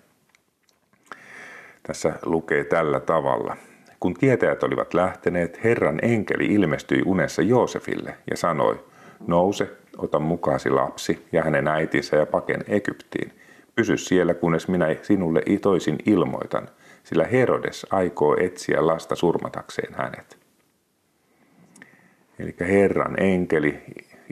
[1.83, 3.57] tässä lukee tällä tavalla.
[3.99, 8.85] Kun tietäjät olivat lähteneet, Herran enkeli ilmestyi unessa Joosefille ja sanoi,
[9.27, 13.31] nouse, ota mukaasi lapsi ja hänen äitinsä ja paken Egyptiin.
[13.75, 16.69] Pysy siellä, kunnes minä sinulle toisin ilmoitan,
[17.03, 20.37] sillä Herodes aikoo etsiä lasta surmatakseen hänet.
[22.39, 23.81] Eli Herran enkeli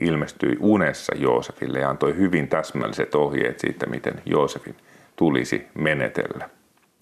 [0.02, 4.76] ilmestyi unessa Joosefille ja antoi hyvin täsmälliset ohjeet siitä, miten Joosefin
[5.16, 6.50] tulisi menetellä.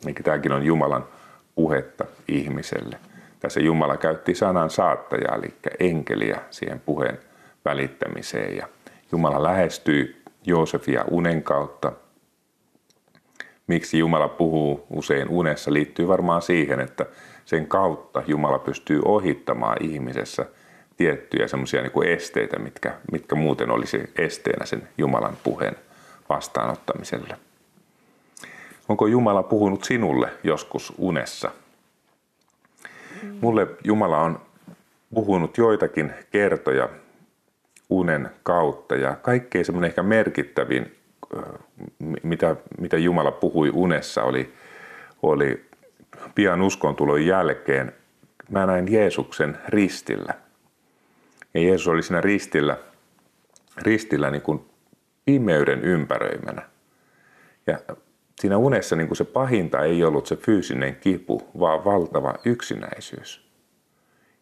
[0.05, 1.05] Eli tämäkin on Jumalan
[1.55, 2.97] puhetta ihmiselle.
[3.39, 7.19] Tässä Jumala käytti sanan saattaja, eli enkeliä siihen puheen
[7.65, 8.57] välittämiseen.
[8.57, 8.67] Ja
[9.11, 11.91] Jumala lähestyi Joosefia unen kautta.
[13.67, 17.05] Miksi Jumala puhuu usein unessa liittyy varmaan siihen, että
[17.45, 20.45] sen kautta Jumala pystyy ohittamaan ihmisessä
[20.97, 25.75] tiettyjä semmoisia niin esteitä, mitkä, mitkä muuten olisi esteenä sen Jumalan puheen
[26.29, 27.37] vastaanottamiselle.
[28.89, 31.51] Onko Jumala puhunut sinulle joskus unessa?
[33.41, 34.41] Mulle Jumala on
[35.13, 36.89] puhunut joitakin kertoja
[37.89, 40.95] unen kautta ja kaikkein semmoinen ehkä merkittävin,
[42.23, 44.53] mitä, mitä Jumala puhui unessa, oli,
[45.23, 45.65] oli
[46.35, 47.93] pian uskontulon jälkeen.
[48.49, 50.33] Mä näin Jeesuksen ristillä.
[51.53, 52.77] Ja Jeesus oli siinä ristillä,
[53.77, 54.65] ristillä niin kuin
[55.25, 56.69] pimeyden ympäröimänä.
[57.67, 57.79] Ja
[58.41, 63.49] siinä unessa niin kuin se pahinta ei ollut se fyysinen kipu, vaan valtava yksinäisyys.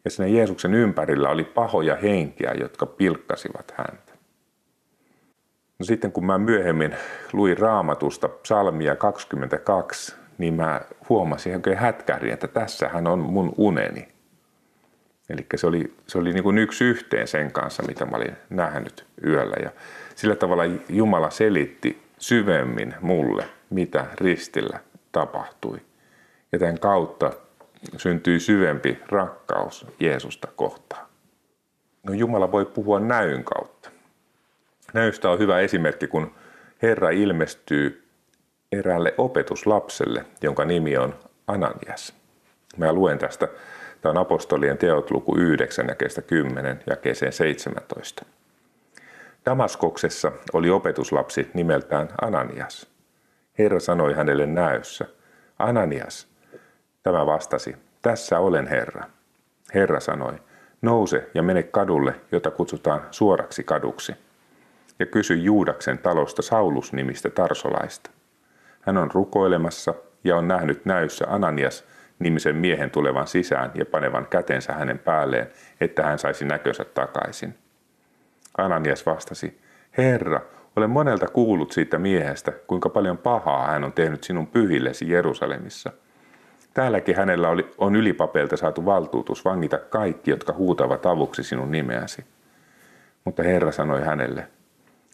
[0.06, 4.12] Ja siinä Jeesuksen ympärillä oli pahoja henkiä, jotka pilkkasivat häntä.
[5.80, 6.96] No sitten kun mä myöhemmin
[7.34, 14.08] luin raamatusta psalmia 22, niin mä huomasin oikein hätkähdin, että tässähän on mun uneni.
[15.32, 19.06] Eli se oli, se oli niin kuin yksi yhteen sen kanssa, mitä mä olin nähnyt
[19.26, 19.56] yöllä.
[19.64, 19.72] Ja
[20.16, 24.80] sillä tavalla Jumala selitti syvemmin mulle, mitä ristillä
[25.12, 25.82] tapahtui.
[26.52, 27.32] Ja tämän kautta
[27.98, 31.06] syntyi syvempi rakkaus Jeesusta kohtaan.
[32.04, 33.90] No Jumala voi puhua näyn kautta.
[34.94, 36.32] Näystä on hyvä esimerkki, kun
[36.82, 38.08] Herra ilmestyy
[38.72, 41.16] eräälle opetuslapselle, jonka nimi on
[41.48, 42.14] Ananias.
[42.78, 43.48] Mä luen tästä.
[44.02, 48.26] Tämä on apostolien teot luku 9 kestä 10 jakeeseen 17.
[49.46, 52.88] Damaskoksessa oli opetuslapsi nimeltään Ananias.
[53.60, 55.06] Herra sanoi hänelle näyssä,
[55.60, 56.28] Ananias.
[57.04, 59.04] Tämä vastasi, tässä olen Herra.
[59.74, 60.34] Herra sanoi,
[60.82, 64.16] nouse ja mene kadulle, jota kutsutaan suoraksi kaduksi.
[65.00, 68.10] Ja kysy Juudaksen talosta Saulus nimistä Tarsolaista.
[68.82, 71.84] Hän on rukoilemassa ja on nähnyt näyssä Ananias
[72.22, 75.48] nimisen miehen tulevan sisään ja panevan kätensä hänen päälleen,
[75.82, 77.56] että hän saisi näkönsä takaisin.
[78.58, 79.60] Ananias vastasi,
[79.98, 80.42] Herra,
[80.76, 85.92] olen monelta kuullut siitä miehestä, kuinka paljon pahaa hän on tehnyt sinun pyhillesi Jerusalemissa.
[86.74, 92.26] Täälläkin hänellä oli, on ylipapeilta saatu valtuutus vangita kaikki, jotka huutavat avuksi sinun nimeäsi.
[93.26, 94.48] Mutta Herra sanoi hänelle,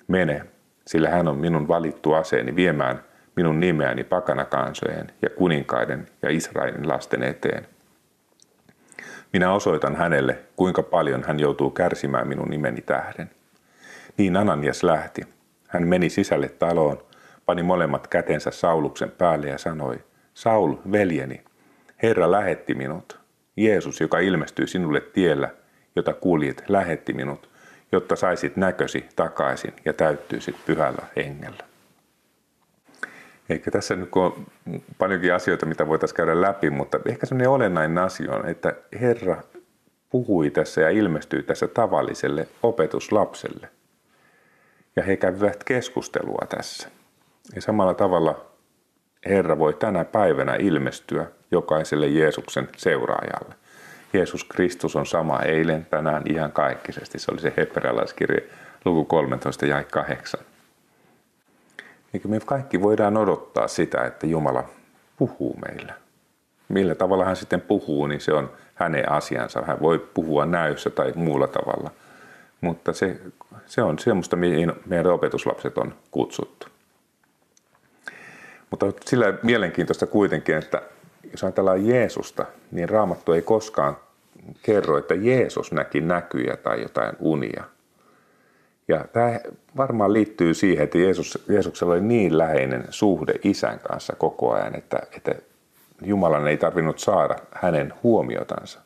[0.07, 0.43] mene,
[0.87, 3.03] sillä hän on minun valittu aseeni viemään
[3.37, 7.67] minun nimeäni pakanakansojen ja kuninkaiden ja Israelin lasten eteen.
[9.33, 13.29] Minä osoitan hänelle, kuinka paljon hän joutuu kärsimään minun nimeni tähden.
[14.17, 15.21] Niin Ananias lähti.
[15.67, 16.97] Hän meni sisälle taloon,
[17.45, 19.99] pani molemmat kätensä Sauluksen päälle ja sanoi,
[20.33, 21.41] Saul, veljeni,
[22.03, 23.19] Herra lähetti minut.
[23.57, 25.49] Jeesus, joka ilmestyi sinulle tiellä,
[25.95, 27.49] jota kuljet, lähetti minut,
[27.91, 31.76] jotta saisit näkösi takaisin ja täyttyisit pyhällä hengellä.
[33.49, 34.45] Eikä tässä nyt on
[34.97, 39.43] paljonkin asioita, mitä voitaisiin käydä läpi, mutta ehkä sellainen olennainen asia on, että Herra
[40.09, 43.69] puhui tässä ja ilmestyi tässä tavalliselle opetuslapselle.
[44.95, 46.89] Ja he kävivät keskustelua tässä.
[47.55, 48.45] Ja samalla tavalla
[49.25, 53.55] Herra voi tänä päivänä ilmestyä jokaiselle Jeesuksen seuraajalle.
[54.13, 57.19] Jeesus Kristus on sama eilen, tänään, ihan kaikkisesti.
[57.19, 58.43] Se oli se hebrealaiskirje
[58.85, 60.39] luku 13 ja 8.
[62.13, 64.63] Eikä me kaikki voidaan odottaa sitä, että Jumala
[65.17, 65.93] puhuu meille.
[66.69, 69.61] Millä tavalla hän sitten puhuu, niin se on hänen asiansa.
[69.61, 71.91] Hän voi puhua näyssä tai muulla tavalla.
[72.61, 73.19] Mutta se,
[73.65, 76.67] se on semmoista, mihin meidän opetuslapset on kutsuttu.
[78.71, 80.81] Mutta sillä mielenkiintoista kuitenkin, että
[81.31, 83.97] jos ajatellaan Jeesusta, niin Raamattu ei koskaan
[84.63, 87.63] kerro, että Jeesus näki näkyjä tai jotain unia.
[88.87, 89.39] Ja tämä
[89.77, 94.99] varmaan liittyy siihen, että Jeesus, Jeesuksella oli niin läheinen suhde isän kanssa koko ajan, että,
[95.15, 95.35] että
[96.01, 98.79] Jumalan ei tarvinnut saada hänen huomiotansa.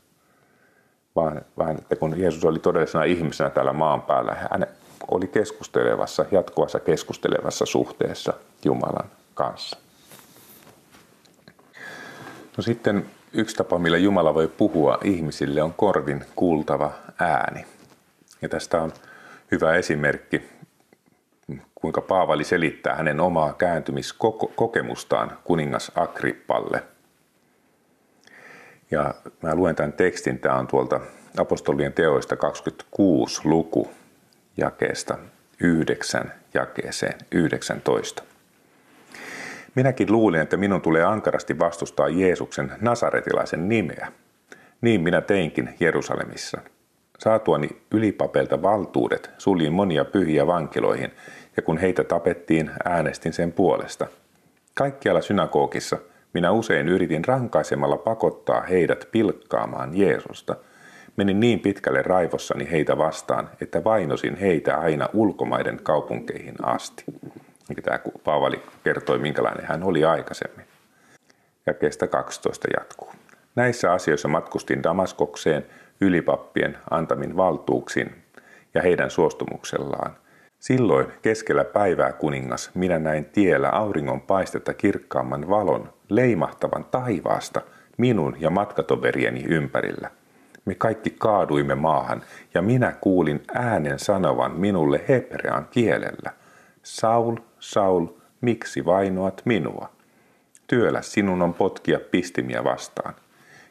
[1.16, 4.68] Vaan, vaan että kun Jeesus oli todellisena ihmisenä täällä maan päällä, hän
[5.12, 8.34] oli keskustelevassa, jatkuvassa keskustelevassa suhteessa
[8.66, 9.78] Jumalan kanssa.
[12.58, 17.66] No sitten yksi tapa, millä Jumala voi puhua ihmisille, on korvin kuultava ääni.
[18.42, 18.94] Ja tästä on
[19.52, 20.42] hyvä esimerkki,
[21.76, 26.84] kuinka Paavali selittää hänen omaa kääntymiskokemustaan kuningas Agrippalle.
[28.92, 31.02] Ja mä luen tämän tekstin, tämä on tuolta
[31.38, 33.92] apostolien teoista 26 luku
[34.58, 35.18] jakeesta
[35.60, 38.24] 9 jakeeseen 19.
[39.76, 44.12] Minäkin luulin, että minun tulee ankarasti vastustaa Jeesuksen nasaretilaisen nimeä.
[44.82, 46.62] Niin minä teinkin Jerusalemissa.
[47.24, 51.12] Saatuani ylipapelta valtuudet, suljin monia pyhiä vankiloihin,
[51.58, 54.08] ja kun heitä tapettiin, äänestin sen puolesta.
[54.74, 55.98] Kaikkialla synagogissa
[56.34, 60.56] minä usein yritin rankaisemalla pakottaa heidät pilkkaamaan Jeesusta.
[61.18, 67.04] Menin niin pitkälle raivossani heitä vastaan, että vainosin heitä aina ulkomaiden kaupunkeihin asti
[67.84, 70.66] tämä Paavali kertoi, minkälainen hän oli aikaisemmin.
[71.66, 73.12] Ja kestä 12 jatkuu.
[73.56, 75.66] Näissä asioissa matkustin Damaskokseen
[76.02, 78.16] ylipappien antamin valtuuksin
[78.74, 80.16] ja heidän suostumuksellaan.
[80.60, 87.62] Silloin keskellä päivää kuningas minä näin tiellä auringon paistetta kirkkaamman valon leimahtavan taivaasta
[87.98, 90.12] minun ja matkatoverieni ympärillä.
[90.66, 92.22] Me kaikki kaaduimme maahan
[92.54, 96.32] ja minä kuulin äänen sanovan minulle hebrean kielellä.
[96.84, 98.08] Saul, Saul,
[98.42, 99.90] miksi vainoat minua?
[100.68, 103.14] Työllä sinun on potkia pistimiä vastaan.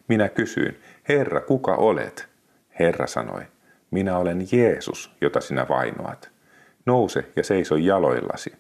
[0.09, 0.81] Minä kysyin,
[1.11, 2.29] Herra, kuka olet?
[2.79, 3.43] Herra sanoi,
[3.91, 6.31] minä olen Jeesus, jota sinä vainoat.
[6.87, 8.53] Nouse ja seiso jaloillasi.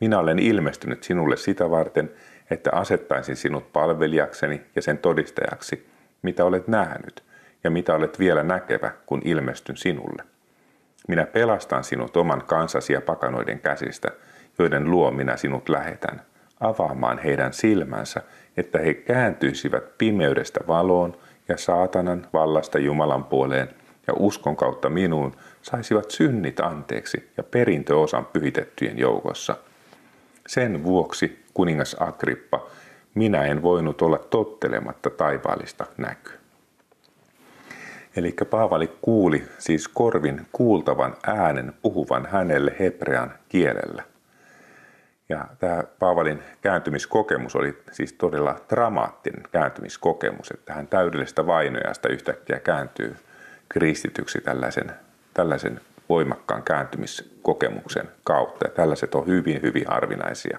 [0.00, 2.10] Minä olen ilmestynyt sinulle sitä varten,
[2.50, 5.86] että asettaisin sinut palvelijakseni ja sen todistajaksi,
[6.22, 7.24] mitä olet nähnyt
[7.64, 10.22] ja mitä olet vielä näkevä, kun ilmestyn sinulle.
[11.08, 14.10] Minä pelastan sinut oman kansasi ja pakanoiden käsistä–
[14.58, 16.22] joiden luo minä sinut lähetän,
[16.60, 18.22] avaamaan heidän silmänsä,
[18.56, 21.16] että he kääntyisivät pimeydestä valoon
[21.48, 23.68] ja saatanan vallasta Jumalan puoleen
[24.06, 29.56] ja uskon kautta minuun saisivat synnit anteeksi ja perintöosan pyhitettyjen joukossa.
[30.46, 32.66] Sen vuoksi, kuningas Agrippa,
[33.14, 36.38] minä en voinut olla tottelematta taivaallista näkyä.
[38.16, 44.02] Eli Paavali kuuli siis korvin kuultavan äänen puhuvan hänelle hebrean kielellä–
[45.28, 53.16] ja tämä Paavalin kääntymiskokemus oli siis todella dramaattinen kääntymiskokemus, että hän täydellistä vainojasta yhtäkkiä kääntyy
[53.68, 54.92] kristityksi tällaisen,
[55.34, 58.66] tällaisen voimakkaan kääntymiskokemuksen kautta.
[58.66, 60.58] Ja tällaiset on hyvin, hyvin harvinaisia.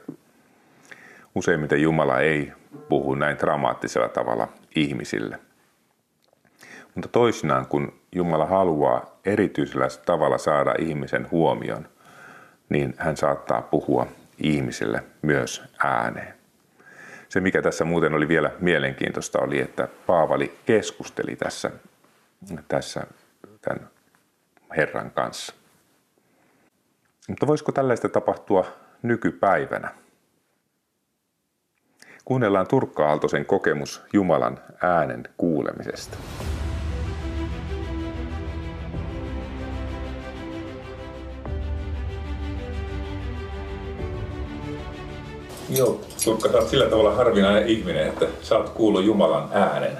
[1.35, 2.51] Useimmiten Jumala ei
[2.89, 5.39] puhu näin dramaattisella tavalla ihmisille.
[6.95, 11.87] Mutta toisinaan, kun Jumala haluaa erityisellä tavalla saada ihmisen huomion,
[12.69, 14.07] niin hän saattaa puhua
[14.43, 16.33] ihmisille myös ääneen.
[17.29, 21.71] Se, mikä tässä muuten oli vielä mielenkiintoista, oli, että Paavali keskusteli tässä,
[22.67, 23.03] tässä
[23.61, 23.89] tämän
[24.77, 25.53] Herran kanssa.
[27.27, 28.65] Mutta voisiko tällaista tapahtua
[29.01, 29.93] nykypäivänä?
[32.25, 36.17] Kuunnellaan Turkka Aaltosen kokemus Jumalan äänen kuulemisesta.
[45.69, 49.97] Joo, Turkka, sä oot sillä tavalla harvinainen ihminen, että sä oot kuullut Jumalan äänen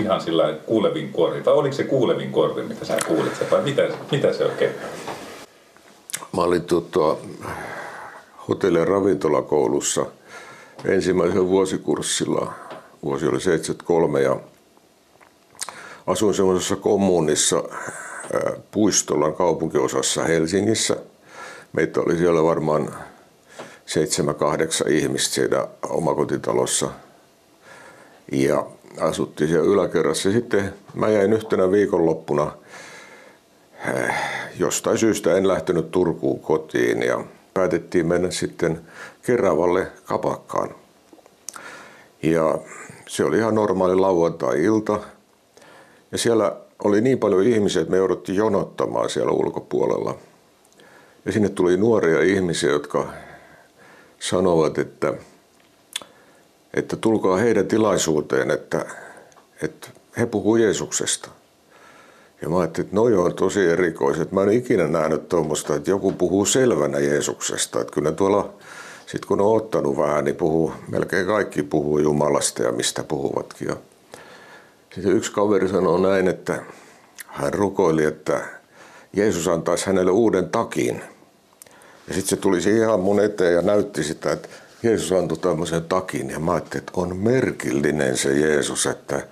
[0.00, 1.44] ihan sillä kuulevin korvi.
[1.44, 3.32] Vai oliko se kuulevin korvi, mitä sä kuulit?
[3.50, 3.82] Vai mitä,
[4.12, 4.70] mitä se oikein?
[6.36, 7.16] Mä olin tuota,
[8.48, 10.06] hotelli- ja ravintolakoulussa
[10.84, 12.52] ensimmäisellä vuosikurssilla.
[13.02, 14.36] Vuosi oli 73 ja
[16.06, 17.62] asuin semmoisessa kommunissa
[18.70, 20.96] Puistolan kaupunkiosassa Helsingissä.
[21.72, 22.94] Meitä oli siellä varmaan
[23.86, 26.90] seitsemän, kahdeksan ihmistä siinä omakotitalossa.
[28.32, 28.66] Ja
[29.00, 30.32] asuttiin siellä yläkerrassa.
[30.32, 32.52] Sitten mä jäin yhtenä viikonloppuna,
[33.94, 34.14] eh,
[34.58, 37.24] jostain syystä en lähtenyt Turkuun kotiin ja
[37.54, 38.80] päätettiin mennä sitten
[39.22, 40.74] Keravalle kapakkaan.
[42.22, 42.58] Ja
[43.08, 45.00] se oli ihan normaali lauantai-ilta.
[46.12, 50.14] Ja siellä oli niin paljon ihmisiä, että me jouduttiin jonottamaan siellä ulkopuolella.
[51.24, 53.12] Ja sinne tuli nuoria ihmisiä, jotka
[54.18, 55.14] sanovat, että,
[56.74, 58.86] että tulkaa heidän tilaisuuteen, että,
[59.62, 59.88] että
[60.18, 61.30] he puhuu Jeesuksesta.
[62.42, 64.32] Ja mä ajattelin, että noi on tosi erikoiset.
[64.32, 67.80] Mä en ikinä nähnyt tuommoista, että joku puhuu selvänä Jeesuksesta.
[67.80, 68.54] Että kyllä tuolla,
[69.06, 73.68] sit kun on ottanut vähän, niin puhuu, melkein kaikki puhuu Jumalasta ja mistä puhuvatkin.
[73.68, 73.76] Ja
[74.94, 76.62] sitten yksi kaveri sanoi näin, että
[77.26, 78.40] hän rukoili, että
[79.12, 81.02] Jeesus antaisi hänelle uuden takin.
[82.08, 84.48] Ja sitten se tuli ihan mun eteen ja näytti sitä, että
[84.82, 86.30] Jeesus antoi tämmöisen takin.
[86.30, 89.22] Ja mä ajattelin, että on merkillinen se Jeesus, että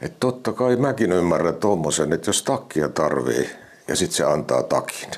[0.00, 3.50] että totta kai mäkin ymmärrän tuommoisen, että jos takkia tarvii
[3.88, 5.08] ja sitten se antaa takin.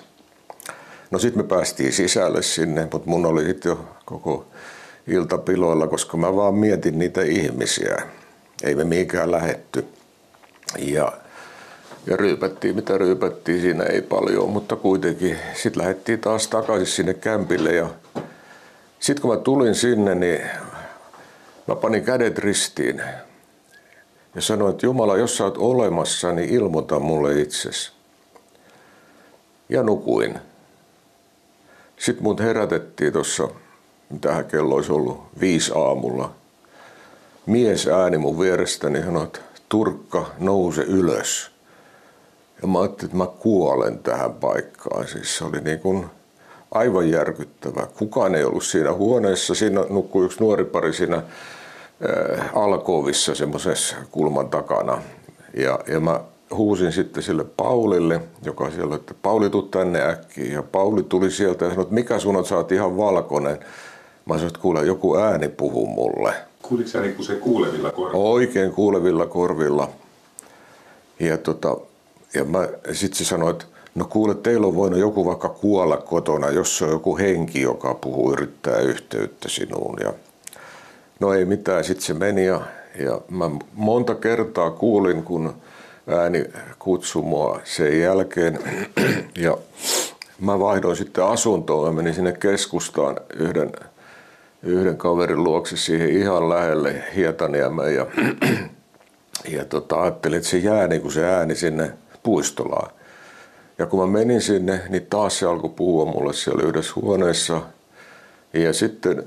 [1.11, 4.47] No sitten me päästiin sisälle sinne, mutta mun oli sitten jo koko
[5.07, 8.03] ilta piloilla, koska mä vaan mietin niitä ihmisiä.
[8.63, 9.87] Ei me mihinkään lähetty.
[10.79, 11.13] Ja,
[12.09, 15.39] ja ryypättiin mitä ryypättiin, siinä ei paljon, mutta kuitenkin.
[15.55, 17.89] Sitten lähdettiin taas takaisin sinne kämpille ja
[19.01, 20.41] sitten kun mä tulin sinne, niin
[21.67, 23.03] mä panin kädet ristiin
[24.35, 27.93] ja sanoi, että Jumala, jos sä oot olemassa, niin ilmoita mulle itsesi.
[29.69, 30.39] Ja nukuin.
[31.99, 33.49] Sitten mut herätettiin tuossa,
[34.11, 36.33] mitähän kello olisi ollut, viisi aamulla.
[37.47, 41.58] Mies ääni mun vierestäni sanoi, että Turkka, nouse ylös.
[42.63, 45.09] Ja mä ajattelin, että mä kuolen tähän paikkaan.
[45.09, 46.07] Siis se oli niin kuin
[46.71, 47.87] aivan järkyttävä.
[47.99, 49.55] Kukaan ei ollut siinä huoneessa.
[49.55, 51.23] Siinä nukkui yksi nuori pari siinä
[52.05, 55.03] Äh, alkoovissa semmoisessa kulman takana.
[55.57, 60.53] Ja, ja mä huusin sitten sille Paulille, joka siellä, että Pauli tuu tänne äkkiä.
[60.53, 63.59] Ja Pauli tuli sieltä ja sanoi, että mikä sun on, sä oot ihan valkoinen.
[64.27, 66.33] Mä sanoin, että kuule, joku ääni puhuu mulle.
[66.63, 68.25] Kuuliko sä niin se kuulevilla korvilla?
[68.25, 69.89] Oikein kuulevilla korvilla.
[71.21, 71.77] Ja, tota,
[72.35, 72.45] ja
[72.93, 73.65] sitten se sanoi, että
[73.95, 78.33] no kuule, teillä on voinut joku vaikka kuolla kotona, jos on joku henki, joka puhuu,
[78.33, 79.97] yrittää yhteyttä sinuun.
[80.01, 80.13] Ja
[81.21, 82.61] No ei mitään, sitten se meni ja,
[82.99, 85.55] ja mä monta kertaa kuulin, kun
[86.07, 86.45] ääni
[86.79, 88.59] kutsui mua sen jälkeen.
[89.37, 89.59] Ja
[90.41, 93.73] mä vaihdoin sitten asuntoon, mä menin sinne keskustaan yhden,
[94.63, 98.07] yhden kaverin luokse siihen ihan lähelle Hietaniemen ja,
[99.57, 101.93] ja tota, ajattelin, että se jää niin kuin se ääni sinne
[102.29, 102.91] puistolaan.
[103.79, 107.61] Ja kun mä menin sinne, niin taas se alkoi puhua mulle siellä yhdessä huoneessa.
[108.53, 109.23] Ja sitten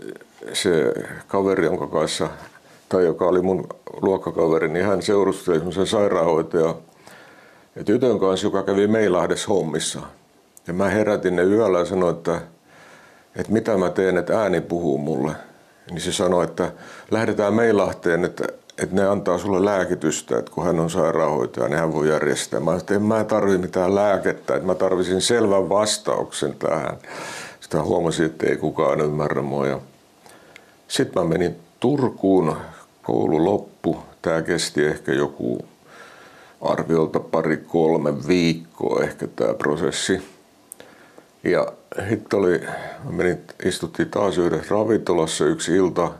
[0.53, 0.93] se
[1.27, 2.29] kaveri, jonka kanssa,
[2.89, 3.67] tai joka oli mun
[4.01, 6.75] luokkakaveri, niin hän seurusteli semmoisen sairaanhoitaja
[7.75, 10.01] ja tytön kanssa, joka kävi Meilahdessa hommissa.
[10.67, 12.41] Ja mä herätin ne yöllä ja sanoin, että,
[13.35, 15.31] että mitä mä teen, että ääni puhuu mulle.
[15.91, 16.71] Niin se sanoi, että
[17.11, 18.47] lähdetään Meilahteen, että,
[18.83, 22.59] että ne antaa sulle lääkitystä, että kun hän on sairaanhoitaja, niin hän voi järjestää.
[22.59, 26.97] Mä että en mä tarvi mitään lääkettä, että mä tarvisin selvän vastauksen tähän.
[27.59, 29.81] Sitä huomasin, että ei kukaan ymmärrä mua.
[30.87, 32.57] Sitten mä menin Turkuun,
[33.03, 33.97] koulu loppu.
[34.21, 35.65] Tämä kesti ehkä joku
[36.61, 40.21] arviolta pari-kolme viikkoa ehkä tämä prosessi.
[41.43, 41.67] Ja
[42.09, 42.61] sitten oli,
[43.09, 46.11] menin, istuttiin taas yhdessä ravintolassa yksi ilta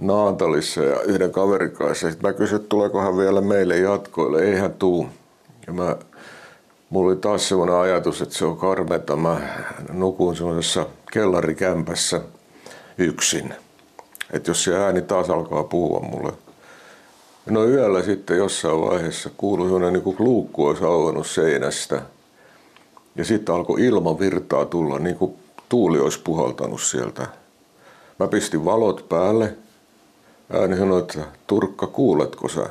[0.00, 2.10] Naantalissa ja yhden kaverin kanssa.
[2.10, 4.42] Sitten mä kysyin, että tuleeko hän vielä meille jatkoille.
[4.42, 5.08] Ei hän tuu.
[5.66, 5.96] Ja mä,
[6.90, 9.16] mulla oli taas semmoinen ajatus, että se on karmeta.
[9.16, 9.40] Mä
[9.92, 12.20] nukun semmoisessa kellarikämpässä–
[12.98, 13.54] yksin.
[14.32, 16.32] Että jos se ääni taas alkaa puhua mulle.
[17.46, 22.02] No yöllä sitten jossain vaiheessa kuului sellainen niin luukku olisi auennut seinästä.
[23.16, 25.34] Ja sitten alkoi ilman virtaa tulla, niin kuin
[25.68, 27.26] tuuli olisi puhaltanut sieltä.
[28.18, 29.56] Mä pistin valot päälle.
[30.52, 32.70] Ääni sanoi, että Turkka, kuuletko sä?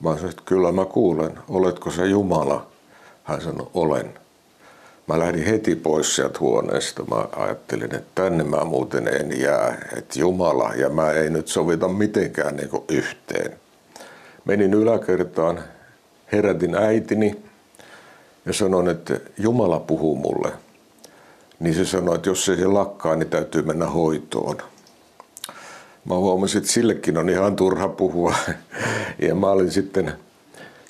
[0.00, 1.38] Mä sanoin, että kyllä mä kuulen.
[1.48, 2.66] Oletko sä Jumala?
[3.24, 4.14] Hän sanoi, olen
[5.06, 7.04] mä lähdin heti pois sieltä huoneesta.
[7.04, 11.88] Mä ajattelin, että tänne mä muuten en jää, että Jumala ja mä ei nyt sovita
[11.88, 13.56] mitenkään niin yhteen.
[14.44, 15.60] Menin yläkertaan,
[16.32, 17.36] herätin äitini
[18.46, 20.52] ja sanoin, että Jumala puhuu mulle.
[21.60, 24.56] Niin se sanoi, että jos ei se lakkaa, niin täytyy mennä hoitoon.
[26.04, 28.34] Mä huomasin, että sillekin on ihan turha puhua.
[29.18, 30.12] Ja mä olin sitten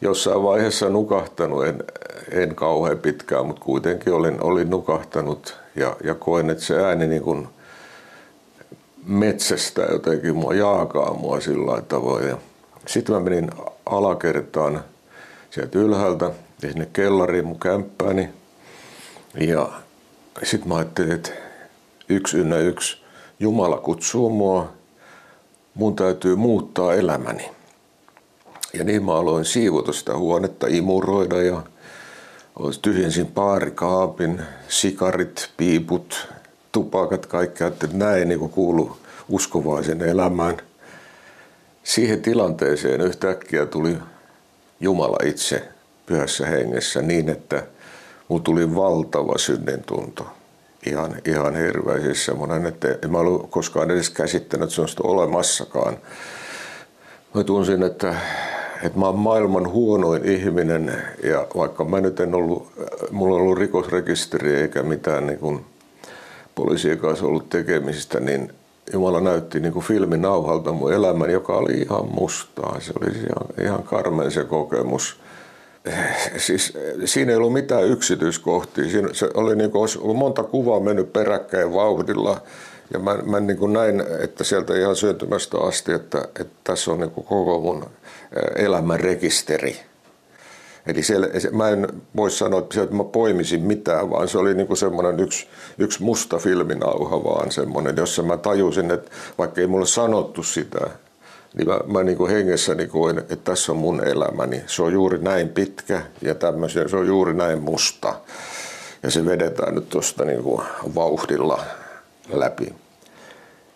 [0.00, 1.84] jossain vaiheessa nukahtanut, en,
[2.30, 7.22] en kauhean pitkään, mutta kuitenkin olin, olin nukahtanut ja, ja koen, että se ääni niin
[7.22, 7.48] kuin
[9.06, 12.36] metsästä jotenkin mua jaakaa mua sillä tavoin.
[12.86, 13.50] Sitten mä menin
[13.86, 14.84] alakertaan
[15.50, 16.30] sieltä ylhäältä
[16.62, 18.28] ja sinne kellariin mun kämppääni.
[19.40, 19.68] Ja
[20.42, 21.30] sitten mä ajattelin, että
[22.08, 23.04] yksi ynnä yksi
[23.40, 24.72] Jumala kutsuu mua
[25.74, 27.50] mun täytyy muuttaa elämäni.
[28.72, 31.62] Ja niin mä aloin siivota sitä huonetta, imuroida ja
[32.82, 36.28] tyhjensin paarikaapin, sikarit, piiput,
[36.72, 38.96] tupakat, kaikki että näin niin kuulu
[39.28, 40.56] uskovaisen elämään.
[41.84, 43.96] Siihen tilanteeseen yhtäkkiä tuli
[44.80, 45.68] Jumala itse
[46.06, 47.66] pyhässä hengessä niin, että
[48.28, 50.26] mulla tuli valtava synnin tunto.
[50.86, 55.96] Ihan, ihan hirveä siis semmoinen, että en mä ollut koskaan edes käsittänyt sellaista olemassakaan.
[57.34, 58.14] Mä tunsin, että,
[58.82, 62.72] että mä oon maailman huonoin ihminen ja vaikka mä nyt en ollut,
[63.10, 65.64] mulla on ollut rikosrekisteri eikä mitään niin kuin
[66.54, 68.52] poliisien kanssa ollut tekemistä, niin
[68.92, 72.80] Jumala näytti niin kuin filminauhalta mun elämän, joka oli ihan mustaa.
[72.80, 75.16] Se oli ihan, ihan karmen se kokemus.
[76.36, 76.72] Siis,
[77.04, 78.90] siinä ei ollut mitään yksityiskohtia.
[78.90, 82.40] Siinä, se oli niin kuin, monta kuvaa mennyt peräkkäin vauhdilla.
[82.92, 87.00] Ja mä, mä niin kuin näin, että sieltä ihan syntymästä asti, että, että tässä on
[87.00, 87.86] niin kuin koko mun
[88.56, 89.76] elämän rekisteri.
[90.86, 95.20] Eli siellä, mä en voi sanoa, että mä poimisin mitään, vaan se oli niinku semmoinen
[95.20, 95.46] yksi,
[95.78, 100.90] yksi musta filminauha vaan semmoinen, jossa mä tajusin, että vaikka ei mulle sanottu sitä,
[101.54, 104.62] niin mä, mä niin kuin hengessäni koin, että tässä on mun elämäni.
[104.66, 108.14] Se on juuri näin pitkä ja tämmöisiä, se on juuri näin musta.
[109.02, 110.62] Ja se vedetään nyt tuosta niin kuin
[110.94, 111.64] vauhdilla
[112.32, 112.74] läpi.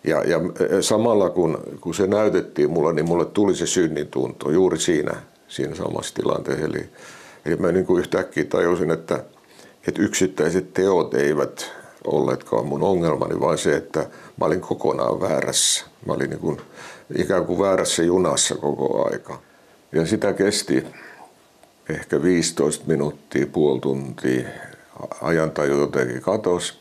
[0.03, 0.39] Ja, ja
[0.81, 5.15] samalla kun, kun se näytettiin mulle, niin mulle tuli se synnin tunto juuri siinä
[5.49, 6.65] siinä samassa tilanteessa.
[6.65, 6.89] Eli,
[7.45, 9.23] eli mä niin kuin yhtäkkiä tajusin, että,
[9.87, 11.71] että yksittäiset teot eivät
[12.03, 13.99] olleetkaan mun ongelmani, vaan se, että
[14.39, 15.85] mä olin kokonaan väärässä.
[16.05, 16.61] Mä olin niin kuin,
[17.17, 19.39] ikään kuin väärässä junassa koko aika.
[19.91, 20.85] Ja sitä kesti
[21.89, 24.49] ehkä 15 minuuttia, puoli tuntia.
[25.21, 26.73] Ajantaju jotenkin katosi.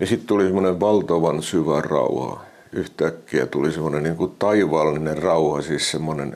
[0.00, 2.44] Ja sitten tuli semmoinen valtavan syvä rauha.
[2.72, 6.32] Yhtäkkiä tuli semmoinen niin kuin taivaallinen rauha, siis semmoinen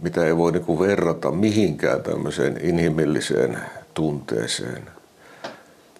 [0.00, 3.58] mitä ei voi niin verrata mihinkään tämmöiseen inhimilliseen
[3.94, 4.99] tunteeseen.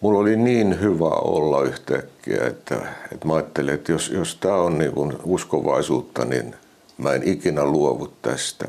[0.01, 2.75] Mulla oli niin hyvä olla yhtäkkiä, että,
[3.13, 4.93] että mä ajattelin, että jos, jos tämä on niin
[5.25, 6.55] uskovaisuutta, niin
[6.99, 8.69] mä en ikinä luovu tästä.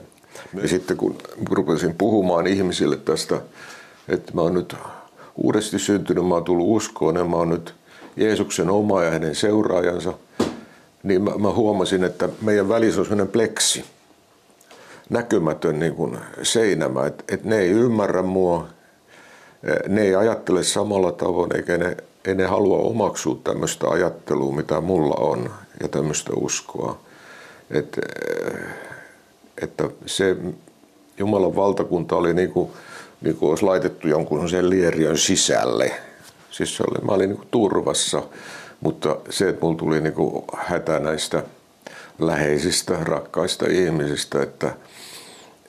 [0.61, 1.17] Ja sitten kun
[1.49, 3.41] rupesin puhumaan ihmisille tästä,
[4.09, 4.75] että mä oon nyt
[5.35, 7.75] uudesti syntynyt, mä oon tullut uskoon ja mä oon nyt
[8.15, 10.13] Jeesuksen oma ja hänen seuraajansa,
[11.03, 13.83] niin mä, mä huomasin, että meidän välissä on sellainen pleksi–
[15.11, 18.67] näkymätön niin kuin seinämä, että et ne ei ymmärrä mua,
[19.87, 25.15] ne ei ajattele samalla tavoin eikä ne, ei ne halua omaksua tämmöistä ajattelua, mitä mulla
[25.15, 25.51] on
[25.81, 26.99] ja tämmöistä uskoa.
[27.71, 27.99] Et,
[29.61, 30.37] että se
[31.17, 32.71] Jumalan valtakunta oli niin kuin,
[33.21, 35.91] niin kuin olisi laitettu jonkun sen lieriön sisälle.
[36.51, 38.23] Siis se oli, mä olin niin kuin turvassa,
[38.81, 41.43] mutta se, että mulla tuli niin kuin hätä näistä
[42.19, 44.73] läheisistä, rakkaista ihmisistä, että–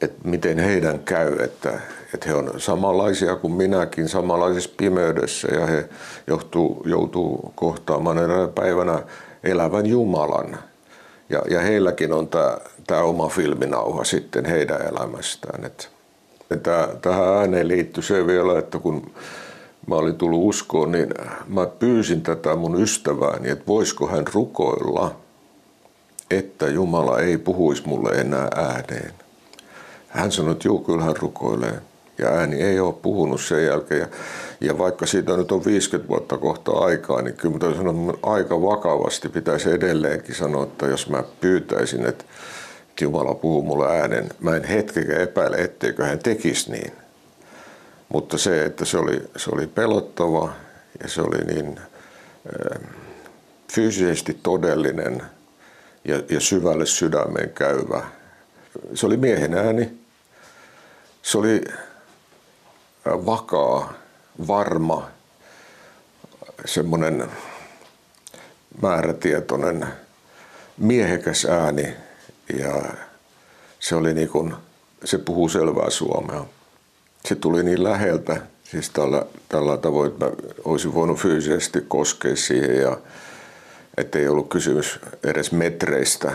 [0.03, 1.81] että miten heidän käy, että,
[2.15, 5.89] että he on samanlaisia kuin minäkin, samanlaisessa pimeydessä ja he
[6.27, 9.03] johtuu, joutuu kohtaamaan eräänä päivänä
[9.45, 10.59] elävän Jumalan.
[11.29, 15.65] Ja, ja heilläkin on tämä, tämä oma filminauha sitten heidän elämästään.
[15.65, 19.11] Että, tähän ääneen liittyy se vielä, että kun
[19.87, 21.15] mä olin tullut uskoon, niin
[21.49, 25.15] mä pyysin tätä mun ystävääni, että voisiko hän rukoilla,
[26.31, 29.22] että Jumala ei puhuisi mulle enää ääneen.
[30.13, 31.81] Hän sanoi, että juu, kyllä hän rukoilee.
[32.19, 34.01] Ja ääni ei ole puhunut sen jälkeen.
[34.01, 34.07] Ja,
[34.61, 39.29] ja vaikka siitä nyt on 50 vuotta kohta aikaa, niin kyllä mä sanoa, aika vakavasti
[39.29, 42.25] pitäisi edelleenkin sanoa, että jos mä pyytäisin, että
[43.01, 46.93] Jumala puhuu mulle äänen, mä en hetkekä epäile, etteikö hän tekisi niin.
[48.09, 50.53] Mutta se, että se oli, se oli pelottava
[51.03, 52.81] ja se oli niin äh,
[53.73, 55.23] fyysisesti todellinen
[56.05, 58.03] ja, ja syvälle sydämeen käyvä.
[58.95, 60.02] Se oli miehen ääni,
[61.23, 61.65] se oli
[63.07, 63.93] vakaa,
[64.49, 65.11] varma,
[66.65, 67.29] semmoinen
[68.83, 69.87] määrätietoinen,
[70.79, 71.97] miehekäs ääni
[72.59, 72.83] ja
[73.81, 74.55] se oli niin kuin,
[75.05, 76.45] se puhuu selvää suomea.
[77.25, 80.33] Se tuli niin läheltä, siis tällä, tällä tavoin, että mä
[80.65, 82.99] olisin voinut fyysisesti koskea siihen ja
[83.97, 86.33] ettei ollut kysymys edes metreistä.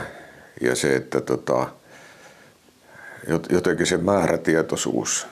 [0.61, 1.67] Ja se, että tota,
[3.49, 5.27] jotenkin se määrätietoisuus,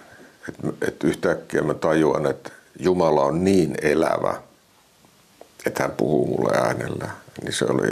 [0.50, 4.36] että, että yhtäkkiä mä tajuan, että Jumala on niin elävä,
[5.66, 7.10] että hän puhuu mulle äänellä.
[7.42, 7.88] Niin se oli,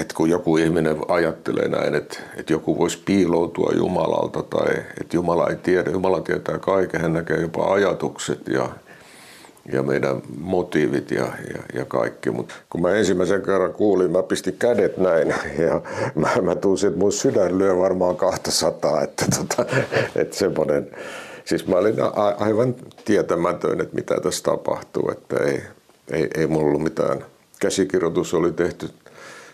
[0.00, 5.48] että kun joku ihminen ajattelee näin, että, että joku voisi piiloutua Jumalalta tai että Jumala
[5.48, 8.68] ei tiedä, Jumala tietää kaiken, hän näkee jopa ajatukset ja,
[9.72, 12.30] ja meidän motiivit ja, ja, ja kaikki.
[12.30, 15.28] Mutta kun mä ensimmäisen kerran kuulin, mä pistin kädet näin
[15.68, 15.80] ja
[16.14, 19.70] mä, mä tunsin, että mun sydän lyö varmaan 200, että, tota,
[20.20, 20.90] että semmoinen,
[21.44, 25.62] siis mä olin a, aivan tietämätön, että mitä tässä tapahtuu, että ei,
[26.10, 27.24] ei, ei mulla ollut mitään.
[27.60, 28.88] Käsikirjoitus oli tehty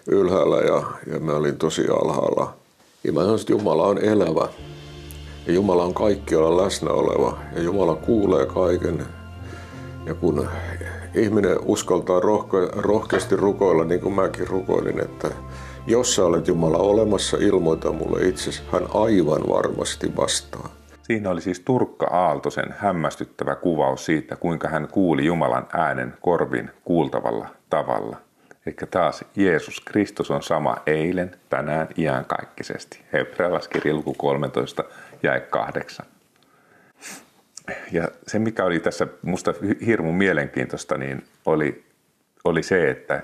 [0.07, 2.55] ylhäällä ja, ja mä olin tosi alhaalla.
[3.05, 4.49] Ja mä sanoin, että Jumala on elävä.
[5.47, 7.39] Ja Jumala on kaikkialla läsnä oleva.
[7.57, 9.07] Ja Jumala kuulee kaiken.
[10.07, 10.49] Ja kun
[11.15, 15.29] ihminen uskaltaa rohke- rohkeasti rukoilla, niin kuin mäkin rukoilin, että
[15.87, 20.69] jos sä olet Jumala olemassa, ilmoita mulle itse, hän aivan varmasti vastaa.
[21.03, 27.49] Siinä oli siis Turkka Aaltosen hämmästyttävä kuvaus siitä, kuinka hän kuuli Jumalan äänen korvin kuultavalla
[27.71, 28.17] tavalla.
[28.67, 33.01] Eli taas Jeesus Kristus on sama eilen, tänään, iankaikkisesti.
[33.13, 34.85] Hebrealaiskirja luku 13,
[35.23, 36.07] jae 8.
[37.93, 39.55] Ja se, mikä oli tässä musta
[39.87, 41.85] hirmu mielenkiintoista, niin oli,
[42.45, 43.23] oli se, että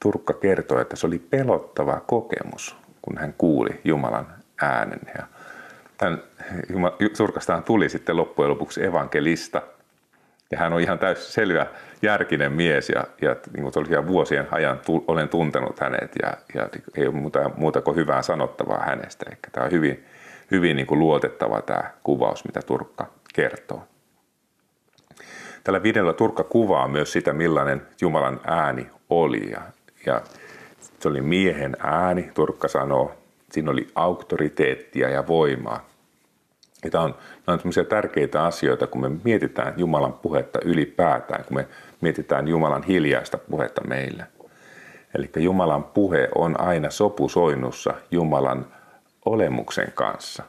[0.00, 4.26] Turkka kertoi, että se oli pelottava kokemus, kun hän kuuli Jumalan
[4.62, 5.00] äänen.
[5.18, 5.26] Ja
[5.98, 6.22] tämän
[7.16, 9.62] Turkastaan tuli sitten loppujen lopuksi evankelista.
[10.50, 11.66] Ja hän on ihan täysin selvä
[12.02, 17.06] järkinen mies ja, ja niin kuin vuosien ajan tu, olen tuntenut hänet ja, ja ei
[17.06, 19.24] ole muuta, muuta kuin hyvää sanottavaa hänestä.
[19.28, 20.04] Eli tämä on hyvin,
[20.50, 23.82] hyvin niin kuin luotettava tämä kuvaus, mitä Turkka kertoo.
[25.64, 29.50] Tällä videolla Turkka kuvaa myös sitä, millainen Jumalan ääni oli.
[29.50, 29.62] Ja,
[30.06, 30.22] ja
[31.00, 33.14] se oli miehen ääni, Turkka sanoo.
[33.52, 35.86] Siinä oli auktoriteettia ja voimaa.
[36.84, 37.14] Ja tämä on,
[37.46, 41.68] nämä on tärkeitä asioita, kun me mietitään Jumalan puhetta ylipäätään, kun me
[42.00, 44.24] mietitään Jumalan hiljaista puhetta meille.
[45.14, 48.66] Eli Jumalan puhe on aina sopusoinnussa Jumalan
[49.24, 50.42] olemuksen kanssa.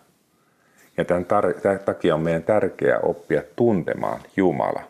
[0.97, 4.81] Ja tämän, tar- tämän takia on meidän tärkeää oppia tuntemaan Jumala.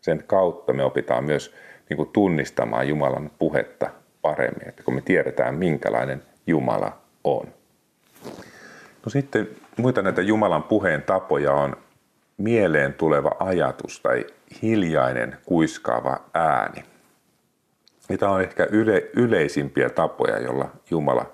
[0.00, 1.54] Sen kautta me opitaan myös
[1.88, 3.90] niin kuin tunnistamaan Jumalan puhetta
[4.22, 7.46] paremmin, että kun me tiedetään, minkälainen Jumala on.
[9.04, 11.76] No sitten muita näitä Jumalan puheen tapoja on
[12.36, 14.26] mieleen tuleva ajatus tai
[14.62, 16.84] hiljainen kuiskaava ääni.
[18.08, 21.32] Ja tämä on ehkä yle, yleisimpiä tapoja, jolla Jumala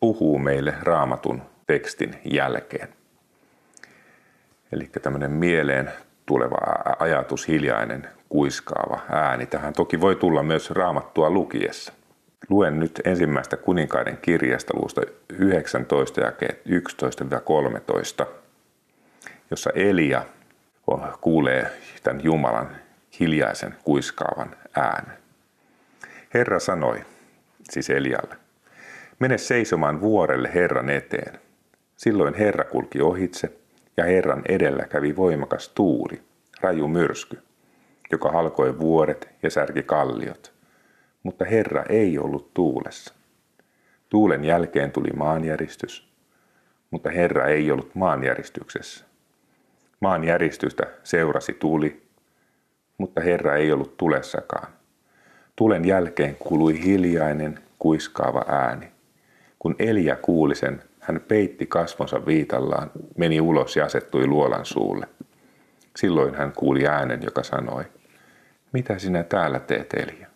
[0.00, 2.88] puhuu meille raamatun tekstin jälkeen.
[4.72, 5.90] Eli tämmöinen mieleen
[6.26, 6.56] tuleva
[6.98, 9.46] ajatus, hiljainen, kuiskaava ääni.
[9.46, 11.92] Tähän toki voi tulla myös raamattua lukiessa.
[12.48, 16.32] Luen nyt ensimmäistä kuninkaiden kirjasta luusta 19 ja
[18.22, 18.26] 11-13,
[19.50, 20.22] jossa Elia
[21.20, 21.70] kuulee
[22.02, 22.76] tämän Jumalan
[23.20, 25.16] hiljaisen kuiskaavan äänen.
[26.34, 27.04] Herra sanoi,
[27.70, 28.36] siis Elialle,
[29.18, 31.40] mene seisomaan vuorelle Herran eteen.
[31.96, 33.52] Silloin Herra kulki ohitse
[33.96, 36.22] ja Herran edellä kävi voimakas tuuli,
[36.60, 37.42] raju myrsky,
[38.12, 40.52] joka halkoi vuoret ja särki kalliot.
[41.22, 43.14] Mutta Herra ei ollut tuulessa.
[44.08, 46.08] Tuulen jälkeen tuli maanjäristys,
[46.90, 49.04] mutta Herra ei ollut maanjäristyksessä.
[50.00, 52.02] Maanjäristystä seurasi tuli,
[52.98, 54.68] mutta Herra ei ollut tulessakaan.
[55.56, 58.88] Tulen jälkeen kuului hiljainen, kuiskaava ääni.
[59.58, 65.08] Kun Elia kuuli sen, hän peitti kasvonsa viitallaan, meni ulos ja asettui luolan suulle.
[65.96, 67.84] Silloin hän kuuli äänen, joka sanoi,
[68.72, 70.26] mitä sinä täällä teet, Elia?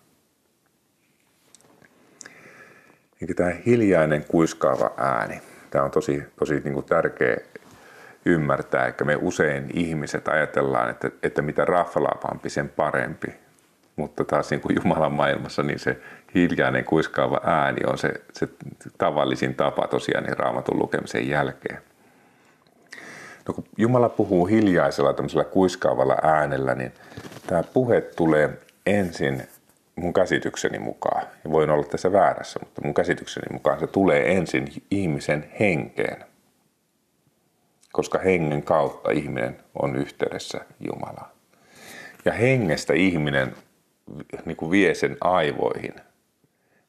[3.21, 7.37] Eikä tämä hiljainen kuiskaava ääni, tämä on tosi, tosi niin kuin tärkeä
[8.25, 13.35] ymmärtää, että me usein ihmiset ajatellaan, että, että mitä raflaavampi, sen parempi.
[13.97, 16.01] Mutta taas niin kuin Jumalan maailmassa, niin se
[16.35, 18.49] hiljainen kuiskaava ääni on se, se
[18.99, 21.79] tavallisin tapa tosiaan niin raamatun lukemisen jälkeen.
[23.49, 26.93] No, kun Jumala puhuu hiljaisella tämmöisellä kuiskaavalla äänellä, niin
[27.47, 29.43] tämä puhe tulee ensin
[29.97, 34.69] mun käsitykseni mukaan, ja voin olla tässä väärässä, mutta mun käsitykseni mukaan se tulee ensin
[34.91, 36.25] ihmisen henkeen,
[37.93, 41.31] koska hengen kautta ihminen on yhteydessä Jumalaan.
[42.25, 43.55] Ja hengestä ihminen
[44.45, 45.95] niin kuin vie sen aivoihin,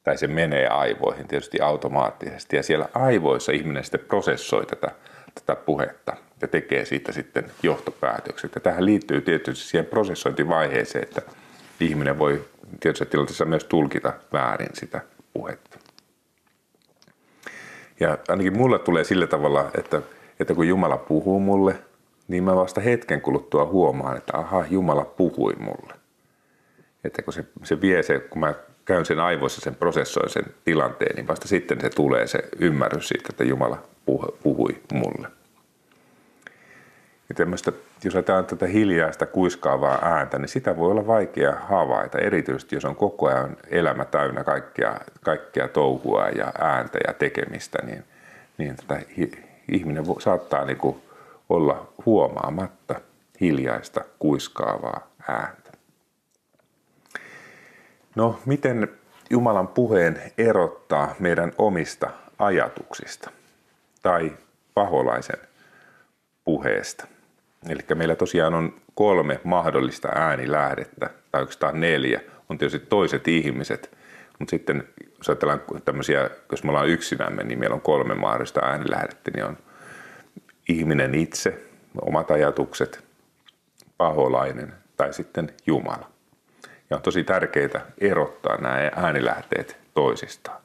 [0.04, 4.90] tai se menee aivoihin tietysti automaattisesti, ja siellä aivoissa ihminen sitten prosessoi tätä,
[5.34, 8.54] tätä puhetta ja tekee siitä sitten johtopäätökset.
[8.54, 11.22] Ja tähän liittyy tietysti siihen prosessointivaiheeseen, että
[11.80, 12.44] ihminen voi
[12.80, 15.00] tietysti tilanteessa myös tulkita väärin sitä
[15.32, 15.78] puhetta.
[18.00, 20.02] Ja ainakin mulle tulee sillä tavalla, että,
[20.40, 21.74] että kun Jumala puhuu mulle,
[22.28, 25.94] niin mä vasta hetken kuluttua huomaan, että aha, Jumala puhui mulle.
[27.04, 28.54] Että kun se, se vie se, kun mä
[28.84, 33.26] käyn sen aivoissa, sen prosessoin sen tilanteen, niin vasta sitten se tulee se ymmärrys siitä,
[33.30, 33.78] että Jumala
[34.42, 35.28] puhui mulle.
[37.28, 37.72] Ja tämmöistä
[38.04, 42.96] jos ajatellaan tätä hiljaista kuiskaavaa ääntä, niin sitä voi olla vaikea havaita, erityisesti jos on
[42.96, 48.04] koko ajan elämä täynnä kaikkea, kaikkea touhua ja ääntä ja tekemistä, niin,
[48.58, 49.00] niin tätä
[49.72, 51.02] ihminen saattaa niin kuin
[51.48, 53.00] olla huomaamatta
[53.40, 55.61] hiljaista kuiskaavaa ääntä.
[58.14, 58.88] No, miten
[59.30, 63.30] Jumalan puheen erottaa meidän omista ajatuksista
[64.02, 64.32] tai
[64.74, 65.38] paholaisen
[66.44, 67.06] puheesta?
[67.68, 72.20] Eli meillä tosiaan on kolme mahdollista äänilähdettä, tai oikeastaan neljä.
[72.48, 73.96] On tietysti toiset ihmiset,
[74.38, 74.88] mutta sitten
[75.18, 79.58] jos ajatellaan tämmöisiä, jos me ollaan yksinämme, niin meillä on kolme mahdollista äänilähdettä, niin on
[80.68, 81.62] ihminen itse,
[82.00, 83.04] omat ajatukset,
[83.96, 86.11] paholainen tai sitten Jumala.
[86.92, 90.60] Ja on tosi tärkeää erottaa nämä äänilähteet toisistaan.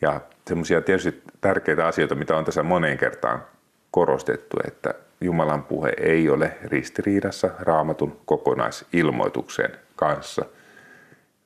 [0.00, 3.44] Ja semmoisia tietysti tärkeitä asioita, mitä on tässä moneen kertaan
[3.90, 10.44] korostettu, että Jumalan puhe ei ole ristiriidassa raamatun kokonaisilmoituksen kanssa.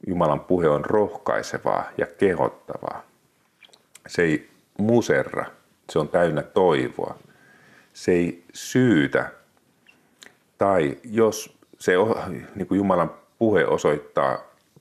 [0.07, 3.03] Jumalan puhe on rohkaisevaa ja kehottavaa.
[4.07, 5.45] Se ei muserra,
[5.91, 7.19] se on täynnä toivoa.
[7.93, 9.31] Se ei syytä.
[10.59, 11.93] Tai jos se
[12.55, 14.38] niin kuin Jumalan puhe osoittaa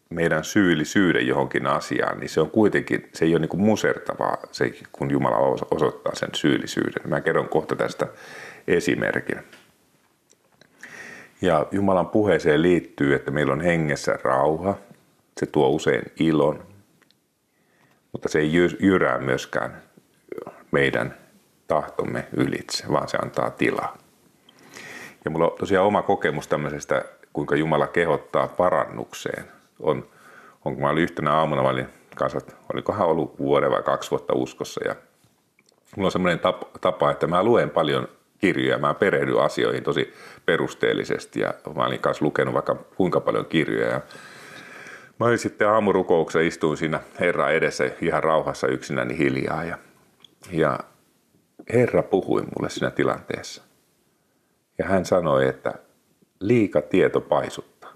[0.09, 5.11] meidän syyllisyyden johonkin asiaan, niin se on kuitenkin, se ei ole niin musertavaa, se, kun
[5.11, 5.37] Jumala
[5.71, 7.09] osoittaa sen syyllisyyden.
[7.09, 8.07] Mä kerron kohta tästä
[8.67, 9.39] esimerkin.
[11.41, 14.77] Ja Jumalan puheeseen liittyy, että meillä on hengessä rauha.
[15.37, 16.63] Se tuo usein ilon,
[18.11, 19.81] mutta se ei jyrää myöskään
[20.71, 21.17] meidän
[21.67, 23.97] tahtomme ylitse, vaan se antaa tilaa.
[25.25, 29.45] Ja mulla on tosiaan oma kokemus tämmöisestä, kuinka Jumala kehottaa parannukseen.
[29.79, 30.07] On,
[30.65, 32.41] on kun mä olin yhtenä aamuna, mä olin kanssa,
[32.73, 34.95] olikohan ollut vuoden vai kaksi vuotta uskossa ja
[35.95, 36.39] mulla on semmoinen
[36.81, 38.07] tapa, että mä luen paljon
[38.37, 38.77] kirjoja.
[38.77, 40.13] Mä perehdyn asioihin tosi
[40.45, 43.87] perusteellisesti ja mä olin kanssa lukenut vaikka kuinka paljon kirjoja.
[43.87, 44.01] Ja
[45.19, 49.77] mä olin sitten aamurukouksessa, istuin siinä Herra edessä ihan rauhassa yksinäni hiljaa ja,
[50.51, 50.79] ja
[51.73, 53.63] Herra puhui mulle siinä tilanteessa.
[54.77, 55.73] Ja hän sanoi, että
[56.47, 57.93] liika tieto paisuttaa.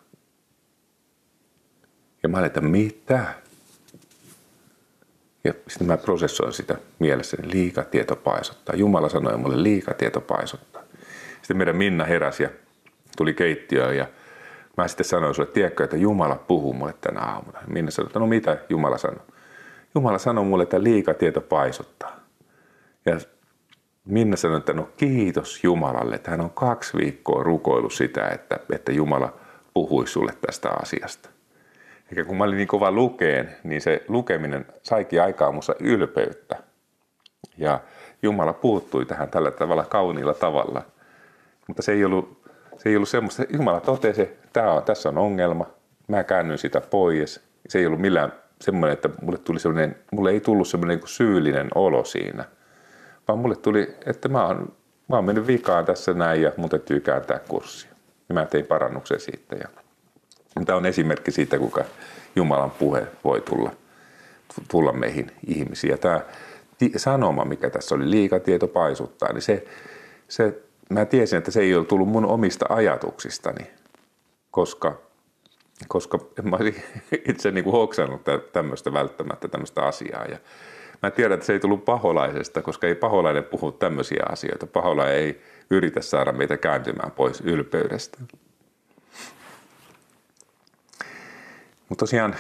[2.24, 3.34] Ja mä että mitä?
[5.44, 8.76] Ja sitten mä prosessoin sitä mielessäni, liikatieto paisuttaa.
[8.76, 10.84] Jumala sanoi mulle, liikatieto paisuttaa.
[11.42, 12.50] Sitten meidän Minna heräsi ja
[13.18, 14.08] tuli keittiöön ja
[14.78, 17.60] mä sitten sanoin sulle, tiedätkö, että Jumala puhuu mulle tänä aamuna.
[17.68, 19.26] Minna sanoi, että no mitä Jumala sanoi?
[19.96, 22.20] Jumala sanoi mulle, että liikatieto paisuttaa.
[23.06, 23.20] Ja
[24.08, 28.92] Minna sanoi, että no kiitos Jumalalle, että hän on kaksi viikkoa rukoillut sitä, että, että
[28.92, 29.34] Jumala
[29.74, 31.30] puhui sulle tästä asiasta.
[32.10, 36.58] Eikä kun mä olin niin kova lukeen, niin se lukeminen saikin aikaa musta ylpeyttä.
[37.58, 37.80] Ja
[38.22, 40.82] Jumala puuttui tähän tällä tavalla kauniilla tavalla.
[41.68, 42.44] Mutta se ei ollut,
[42.78, 45.66] se ei ollut semmoista, Jumala totesi, että tämä on, tässä on ongelma,
[46.08, 47.42] mä käännyin sitä pois.
[47.70, 51.68] Se ei ollut millään semmoinen, että mulle, tuli semmoinen, mulle ei tullut semmoinen niin syyllinen
[51.76, 52.46] olo siinä,
[53.28, 54.74] vaan mulle tuli, että mä oon,
[55.08, 57.92] mä oon mennyt vikaan tässä näin ja mun täytyy kääntää kurssia.
[58.30, 59.56] Ja mä tein parannuksen siitä.
[59.56, 59.68] Ja
[60.66, 61.84] Tämä on esimerkki siitä, kuinka
[62.36, 63.72] Jumalan puhe voi tulla,
[64.72, 65.98] tulla meihin ihmisiä.
[65.98, 66.22] Tämä
[66.98, 69.68] sanoma, mikä tässä oli, liikatieto paisuttaa, niin se,
[70.28, 73.72] se, mä tiesin, että se ei ole tullut mun omista ajatuksistani,
[74.52, 74.98] koska,
[75.88, 76.58] koska en mä
[77.30, 78.22] itse niin hoksannut
[78.54, 80.26] tämmöistä välttämättä tämmöistä asiaa.
[80.26, 80.38] Ja
[81.04, 84.68] mä tiedän, että se ei tullut paholaisesta, koska ei paholainen puhu tämmöisiä asioita.
[84.68, 88.18] Paholainen ei yritä saada meitä kääntymään pois ylpeydestä.
[91.90, 92.36] Mutta tosiaan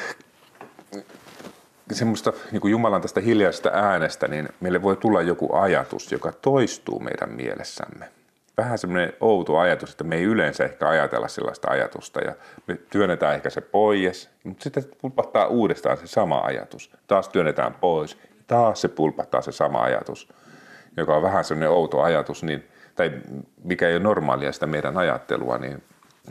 [1.91, 6.99] semmoista niin kuin Jumalan tästä hiljaisesta äänestä, niin meille voi tulla joku ajatus, joka toistuu
[6.99, 8.09] meidän mielessämme.
[8.57, 12.35] Vähän semmoinen outo ajatus, että me ei yleensä ehkä ajatella sellaista ajatusta ja
[12.67, 16.91] me työnnetään ehkä se pois, mutta sitten pulpahtaa uudestaan se sama ajatus.
[17.07, 18.17] Taas työnnetään pois,
[18.47, 20.29] taas se pulpahtaa se sama ajatus,
[20.97, 23.11] joka on vähän semmoinen outo ajatus, niin, tai
[23.63, 25.83] mikä ei ole normaalia sitä meidän ajattelua, niin,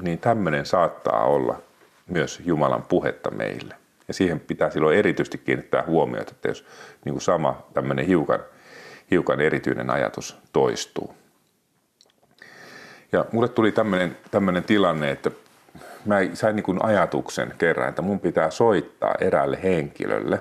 [0.03, 1.63] niin tämmöinen saattaa olla
[2.07, 3.75] myös Jumalan puhetta meille.
[4.09, 6.65] Ja siihen pitää silloin erityisesti kiinnittää huomiota, että jos
[7.05, 8.41] niin kuin sama tämmöinen hiukan,
[9.11, 11.15] hiukan erityinen ajatus toistuu.
[13.13, 15.31] Ja mulle tuli tämmöinen, tämmöinen tilanne, että
[16.05, 20.41] mä sain niin kuin ajatuksen kerran, että mun pitää soittaa eräälle henkilölle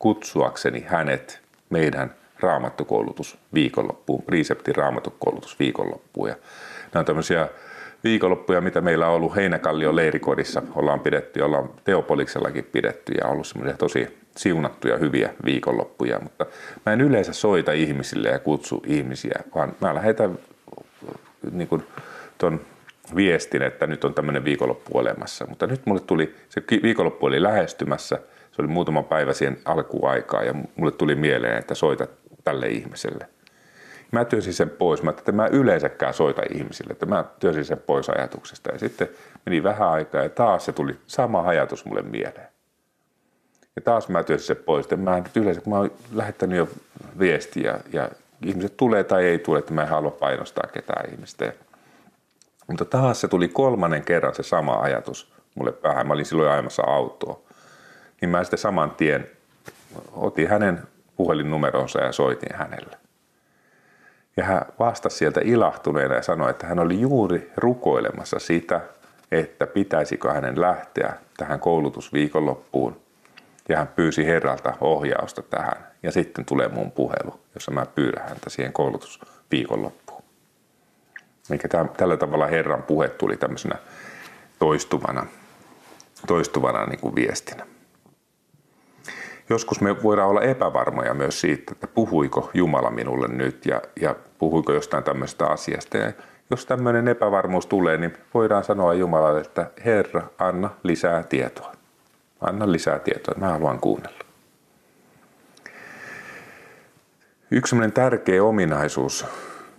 [0.00, 1.40] kutsuakseni hänet
[1.70, 6.28] meidän raamattukoulutus viikonloppuun, Reseptin raamattukoulutus viikonloppuun.
[6.28, 6.34] Ja
[6.94, 7.48] nämä on tämmöisiä
[8.04, 13.76] viikonloppuja, mitä meillä on ollut Heinäkallion leirikodissa, ollaan pidetty, ollaan Teopoliksellakin pidetty ja ollut semmoisia
[13.76, 16.46] tosi siunattuja hyviä viikonloppuja, mutta
[16.86, 20.38] mä en yleensä soita ihmisille ja kutsu ihmisiä, vaan mä lähetän
[21.52, 21.82] niin kuin
[22.38, 22.60] ton
[23.16, 25.46] viestin, että nyt on tämmöinen viikonloppu olemassa.
[25.46, 28.18] Mutta nyt mulle tuli, se viikonloppu oli lähestymässä,
[28.52, 32.06] se oli muutama päivä siihen alkuaikaa ja mulle tuli mieleen, että soita
[32.44, 33.28] tälle ihmiselle.
[34.12, 35.02] Mä työnsin sen pois.
[35.02, 38.72] Mä että mä yleensäkään soita ihmisille, että mä työnsin sen pois ajatuksesta.
[38.72, 39.08] Ja sitten
[39.46, 42.48] meni vähän aikaa ja taas se tuli sama ajatus mulle mieleen.
[43.76, 44.84] Ja taas mä työnsin sen pois.
[44.84, 46.68] Että mä nyt yleensä, kun mä oon lähettänyt jo
[47.18, 48.10] viestiä ja
[48.46, 51.52] ihmiset tulee tai ei tule, että mä en halua painostaa ketään ihmistä.
[52.66, 56.06] Mutta taas se tuli kolmannen kerran se sama ajatus mulle päähän.
[56.06, 57.40] Mä olin silloin ajamassa autoa.
[58.20, 59.30] Niin mä sitten saman tien
[60.12, 60.82] otin hänen
[61.16, 62.96] puhelinnumeronsa ja soitin hänelle.
[64.36, 68.80] Ja hän vastasi sieltä ilahtuneena ja sanoi, että hän oli juuri rukoilemassa sitä,
[69.30, 73.00] että pitäisikö hänen lähteä tähän koulutusviikonloppuun.
[73.68, 75.86] Ja hän pyysi Herralta ohjausta tähän.
[76.02, 80.22] Ja sitten tulee mun puhelu, jossa mä pyydän häntä siihen koulutusviikonloppuun.
[81.50, 83.78] Eikä tällä tavalla Herran puhe tuli tämmöisenä
[84.58, 85.26] toistuvana,
[86.26, 87.66] toistuvana niin kuin viestinä.
[89.50, 94.72] Joskus me voidaan olla epävarmoja myös siitä, että puhuiko Jumala minulle nyt ja, ja puhuiko
[94.72, 95.96] jostain tämmöisestä asiasta.
[95.96, 96.12] Ja
[96.50, 101.72] jos tämmöinen epävarmuus tulee, niin voidaan sanoa Jumalalle, että Herra, anna lisää tietoa.
[102.40, 104.18] Anna lisää tietoa, mä haluan kuunnella.
[107.50, 109.26] Yksi tärkeä ominaisuus,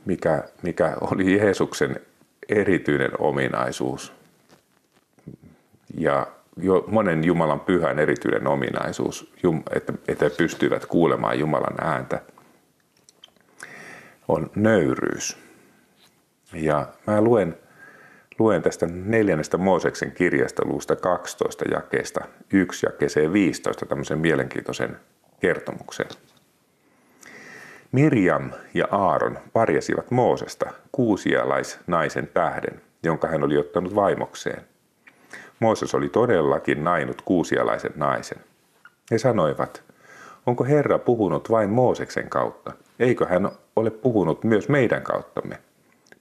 [0.06, 2.02] mikä, mikä oli Jeesuksen
[2.50, 4.14] erityinen ominaisuus
[5.98, 6.28] ja
[6.58, 9.34] jo monen Jumalan pyhän erityinen ominaisuus,
[9.76, 12.22] että, että pystyvät kuulemaan Jumalan ääntä,
[14.28, 15.38] on nöyryys.
[16.54, 17.58] Ja mä luen,
[18.40, 24.98] luen tästä neljännestä Mooseksen kirjasta luusta 12 jakeesta 1 jakeeseen 15 tämmöisen mielenkiintoisen
[25.40, 26.08] kertomuksen.
[27.92, 34.71] Mirjam ja Aaron parjasivat Moosesta kuusialaisnaisen tähden, jonka hän oli ottanut vaimokseen.
[35.62, 38.38] Mooses oli todellakin nainut kuusialaisen naisen.
[39.12, 39.84] He sanoivat,
[40.46, 42.72] onko Herra puhunut vain Mooseksen kautta?
[43.00, 45.60] Eikö hän ole puhunut myös meidän kauttamme?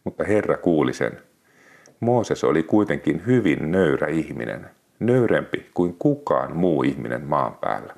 [0.05, 1.23] Mutta Herra kuuli sen.
[2.01, 7.95] Mooses oli kuitenkin hyvin nöyrä ihminen, nöyrempi kuin kukaan muu ihminen maan päällä.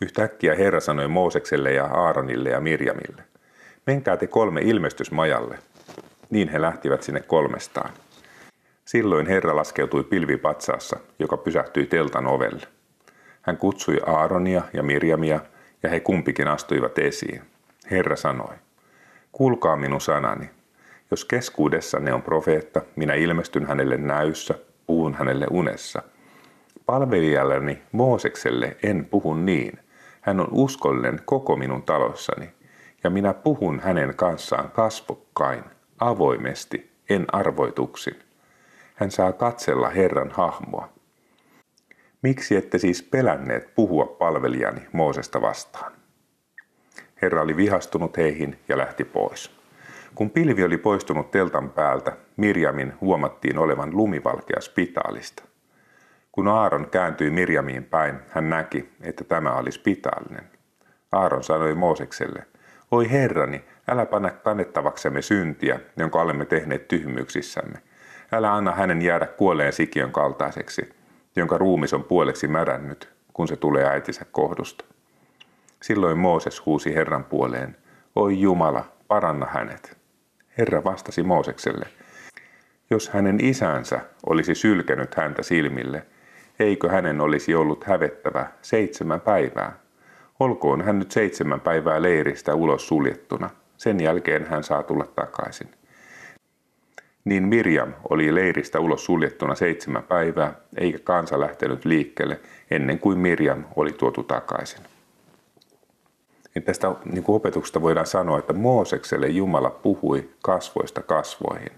[0.00, 3.22] Yhtäkkiä Herra sanoi Moosekselle ja Aaronille ja Mirjamille,
[3.86, 5.58] menkää te kolme ilmestysmajalle.
[6.30, 7.90] Niin he lähtivät sinne kolmestaan.
[8.90, 12.66] Silloin Herra laskeutui pilvipatsaassa, joka pysähtyi teltan ovelle.
[13.42, 15.40] Hän kutsui Aaronia ja Mirjamia,
[15.82, 17.42] ja he kumpikin astuivat esiin.
[17.90, 18.54] Herra sanoi,
[19.32, 20.50] kuulkaa minun sanani.
[21.10, 24.54] Jos keskuudessanne on profeetta, minä ilmestyn hänelle näyssä,
[24.86, 26.02] puhun hänelle unessa.
[26.86, 29.78] Palvelijalleni Moosekselle en puhu niin.
[30.20, 32.50] Hän on uskollinen koko minun talossani,
[33.04, 35.64] ja minä puhun hänen kanssaan kasvokkain,
[36.00, 38.29] avoimesti, en arvoituksin
[39.00, 40.88] hän saa katsella Herran hahmoa.
[42.22, 45.92] Miksi ette siis pelänneet puhua palvelijani Moosesta vastaan?
[47.22, 49.56] Herra oli vihastunut heihin ja lähti pois.
[50.14, 55.42] Kun pilvi oli poistunut teltan päältä, Mirjamin huomattiin olevan lumivalkea spitaalista.
[56.32, 60.44] Kun Aaron kääntyi Mirjamiin päin, hän näki, että tämä oli spitaalinen.
[61.12, 62.46] Aaron sanoi Moosekselle,
[62.90, 67.89] Oi herrani, älä panna kannettavaksemme syntiä, jonka olemme tehneet tyhmyyksissämme.
[68.32, 70.94] Älä anna hänen jäädä kuolleen sikiön kaltaiseksi,
[71.36, 74.84] jonka ruumis on puoleksi märännyt, kun se tulee äitinsä kohdusta.
[75.82, 77.76] Silloin Mooses huusi Herran puoleen,
[78.16, 79.98] oi Jumala, paranna hänet.
[80.58, 81.86] Herra vastasi Moosekselle,
[82.90, 86.06] jos hänen isänsä olisi sylkenyt häntä silmille,
[86.58, 89.72] eikö hänen olisi ollut hävettävä seitsemän päivää?
[90.40, 93.50] Olkoon hän nyt seitsemän päivää leiristä ulos suljettuna.
[93.76, 95.79] Sen jälkeen hän saa tulla takaisin
[97.30, 103.64] niin Mirjam oli leiristä ulos suljettuna seitsemän päivää, eikä kansa lähtenyt liikkeelle ennen kuin Mirjam
[103.76, 104.80] oli tuotu takaisin.
[106.54, 111.72] Ja tästä niin kuin opetuksesta voidaan sanoa, että Moosekselle Jumala puhui kasvoista kasvoihin.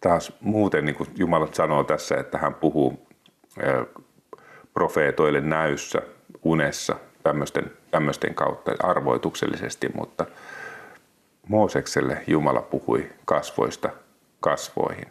[0.00, 3.06] Taas muuten niin kuin Jumala sanoo tässä, että hän puhuu
[4.74, 6.02] profeetoille näyssä,
[6.42, 10.26] unessa, tämmöisten, tämmöisten kautta arvoituksellisesti, mutta
[11.48, 13.90] Moosekselle Jumala puhui kasvoista
[14.40, 15.06] kasvoihin.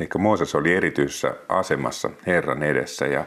[0.00, 3.24] Eli Mooses oli erityisessä asemassa Herran edessä ja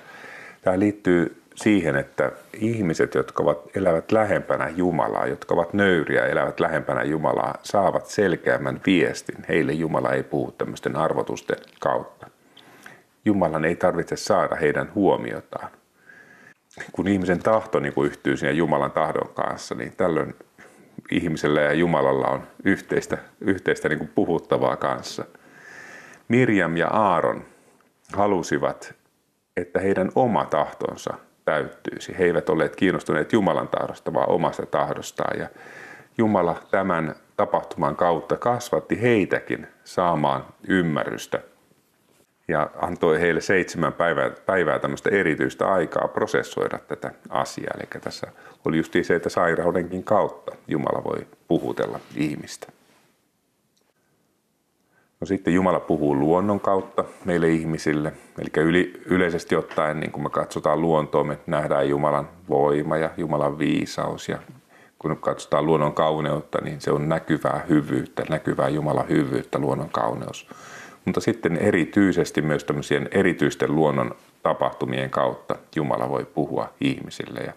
[0.61, 7.03] tämä liittyy siihen, että ihmiset, jotka ovat, elävät lähempänä Jumalaa, jotka ovat nöyriä, elävät lähempänä
[7.03, 9.45] Jumalaa, saavat selkeämmän viestin.
[9.49, 12.27] Heille Jumala ei puhu tämmöisten arvotusten kautta.
[13.25, 15.69] Jumalan ei tarvitse saada heidän huomiotaan.
[16.91, 20.35] Kun ihmisen tahto niin kuin yhtyy siinä Jumalan tahdon kanssa, niin tällöin
[21.11, 25.25] ihmisellä ja Jumalalla on yhteistä, yhteistä niin kuin puhuttavaa kanssa.
[26.27, 27.45] Mirjam ja Aaron
[28.13, 28.93] halusivat,
[29.57, 31.13] että heidän oma tahtonsa
[31.45, 32.15] täyttyisi.
[32.19, 35.39] He eivät olleet kiinnostuneet Jumalan tahdosta, vaan omasta tahdostaan.
[35.39, 35.47] Ja
[36.17, 41.39] Jumala tämän tapahtuman kautta kasvatti heitäkin saamaan ymmärrystä
[42.49, 47.73] ja antoi heille seitsemän päivää, päivää tämmöistä erityistä aikaa prosessoida tätä asiaa.
[47.77, 48.27] Eli tässä
[48.65, 52.67] oli just se, että sairaudenkin kautta Jumala voi puhutella ihmistä.
[55.21, 58.13] No sitten Jumala puhuu luonnon kautta meille ihmisille.
[58.39, 63.59] Eli yli, yleisesti ottaen, niin kun me katsotaan luontoa, me nähdään Jumalan voima ja Jumalan
[63.59, 64.29] viisaus.
[64.29, 64.37] Ja
[64.99, 70.47] kun katsotaan luonnon kauneutta, niin se on näkyvää hyvyyttä, näkyvää Jumalan hyvyyttä, luonnon kauneus
[71.05, 77.39] mutta sitten erityisesti myös tämmöisien erityisten luonnon tapahtumien kautta Jumala voi puhua ihmisille.
[77.39, 77.53] Ja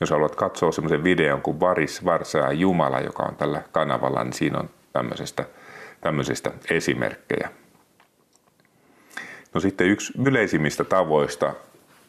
[0.00, 4.58] jos haluat katsoa semmoisen videon kuin Varis, Varsaa Jumala, joka on tällä kanavalla, niin siinä
[4.58, 5.44] on tämmöisestä,
[6.00, 7.50] tämmöisestä esimerkkejä.
[9.54, 11.54] No sitten yksi yleisimmistä tavoista,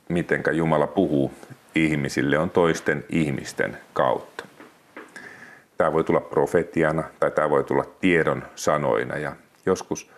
[0.10, 1.32] miten Jumala puhuu
[1.76, 4.46] ihmisille, on toisten ihmisten kautta.
[5.78, 9.36] Tämä voi tulla profetiana tai tämä voi tulla tiedon sanoina ja
[9.66, 10.12] joskus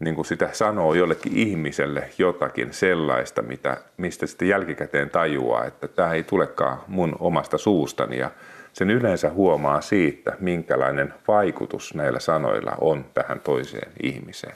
[0.00, 6.12] niin kuin sitä sanoo jollekin ihmiselle jotakin sellaista, mitä, mistä sitten jälkikäteen tajuaa, että tämä
[6.12, 8.30] ei tulekaan mun omasta suustani ja
[8.72, 14.54] sen yleensä huomaa siitä, minkälainen vaikutus näillä sanoilla on tähän toiseen ihmiseen.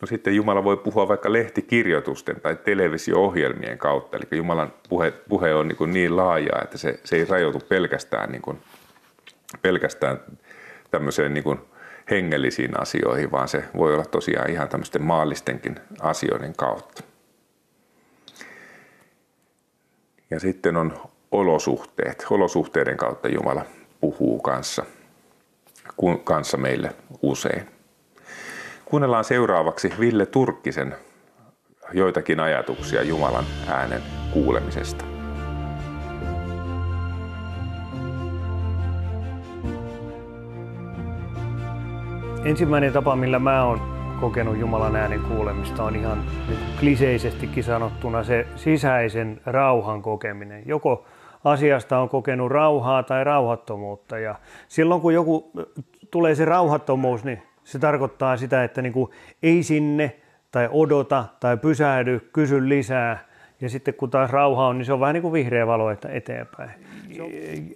[0.00, 5.68] No sitten Jumala voi puhua vaikka lehtikirjoitusten tai televisio-ohjelmien kautta, eli Jumalan puhe, puhe on
[5.68, 8.58] niin, niin laajaa, että se, se ei rajoitu pelkästään, niin kuin,
[9.62, 10.20] pelkästään
[10.90, 11.60] tämmöiseen niin kuin
[12.10, 17.02] hengellisiin asioihin, vaan se voi olla tosiaan ihan tämmöisten maallistenkin asioiden kautta.
[20.30, 20.92] Ja sitten on
[21.30, 22.26] olosuhteet.
[22.30, 23.64] Olosuhteiden kautta Jumala
[24.00, 24.84] puhuu kanssa,
[26.24, 27.68] kanssa meille usein.
[28.84, 30.96] Kuunnellaan seuraavaksi Ville Turkkisen
[31.92, 34.02] joitakin ajatuksia Jumalan äänen
[34.32, 35.17] kuulemisesta.
[42.48, 43.80] Ensimmäinen tapa, millä mä oon
[44.20, 50.62] kokenut Jumalan äänen kuulemista, on ihan niin kliseisestikin sanottuna se sisäisen rauhan kokeminen.
[50.66, 51.04] Joko
[51.44, 54.18] asiasta on kokenut rauhaa tai rauhattomuutta.
[54.18, 54.34] Ja
[54.68, 55.52] silloin kun joku
[56.10, 59.10] tulee se rauhattomuus, niin se tarkoittaa sitä, että niin kuin
[59.42, 60.16] ei sinne
[60.50, 63.24] tai odota tai pysähdy, kysy lisää.
[63.60, 66.08] Ja sitten kun taas rauha on, niin se on vähän niin kuin vihreä valo että
[66.08, 66.70] eteenpäin.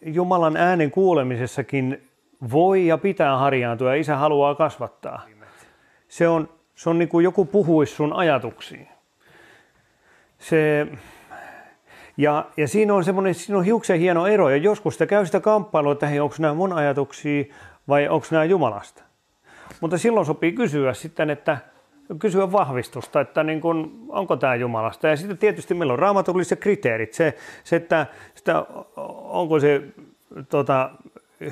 [0.05, 2.03] Jumalan äänen kuulemisessakin
[2.51, 5.23] voi ja pitää harjaantua ja isä haluaa kasvattaa.
[6.09, 8.89] Se on, se on niin kuin joku puhuisi sun ajatuksiin.
[10.39, 10.87] Se,
[12.17, 15.41] ja, ja siinä on semmoinen, siinä on hiuksen hieno ero ja joskus sitä käy sitä
[15.41, 17.45] kamppailua, että hei, onko nämä mun ajatuksia
[17.89, 19.03] vai onko nämä Jumalasta.
[19.81, 21.59] Mutta silloin sopii kysyä sitten, että
[22.19, 25.09] kysyä vahvistusta, että niin kun, onko tämä Jumalasta.
[25.09, 27.15] Ja sitten tietysti meillä on raamatulliset kriteerit.
[27.15, 27.35] Se,
[27.65, 28.67] se että sitä,
[29.29, 29.83] onko se
[30.49, 30.91] tota,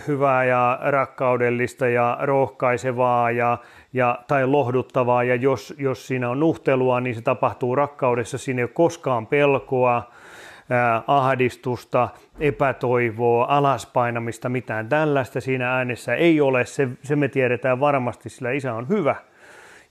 [0.09, 3.59] hyvää ja rakkaudellista ja rohkaisevaa ja,
[3.93, 5.25] ja, tai lohduttavaa.
[5.25, 8.39] Ja jos, jos siinä on nuhtelua, niin se tapahtuu rakkaudessa.
[8.39, 10.11] Siinä ei ole koskaan pelkoa,
[10.71, 12.09] ää, ahdistusta,
[12.41, 16.67] epätoivoa, alaspainamista, mitään tällaista siinä äänessä ei ole.
[16.67, 19.15] Se, se me tiedetään varmasti, sillä isä on hyvä.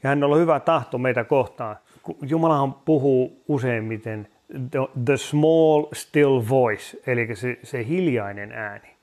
[0.04, 1.76] Ja hän on hyvä tahto meitä kohtaan.
[2.22, 4.28] Jumalahan puhuu useimmiten
[4.72, 8.99] the, the small still voice, eli se, se hiljainen ääni.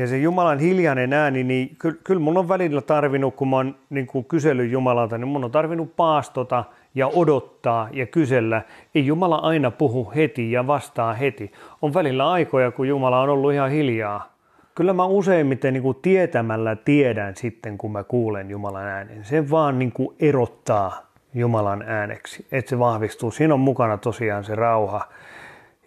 [0.00, 3.74] Ja se Jumalan hiljainen ääni, niin kyllä, kyllä mun on välillä tarvinnut, kun mä oon
[3.90, 8.62] niin kuin kysellyt Jumalalta, niin mun on tarvinnut paastota ja odottaa ja kysellä.
[8.94, 11.52] Ei Jumala aina puhu heti ja vastaa heti.
[11.82, 14.32] On välillä aikoja, kun Jumala on ollut ihan hiljaa.
[14.74, 19.24] Kyllä mä useimmiten niin kuin tietämällä tiedän sitten, kun mä kuulen Jumalan äänen.
[19.24, 21.02] Se vaan niin kuin erottaa
[21.34, 23.30] Jumalan ääneksi, että se vahvistuu.
[23.30, 25.08] Siinä on mukana tosiaan se rauha.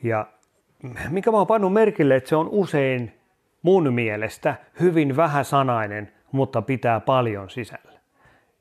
[0.04, 0.26] Ja
[1.10, 3.23] mikä mä oon pannut merkille, että se on usein
[3.64, 8.00] mun mielestä hyvin vähäsanainen, mutta pitää paljon sisällä.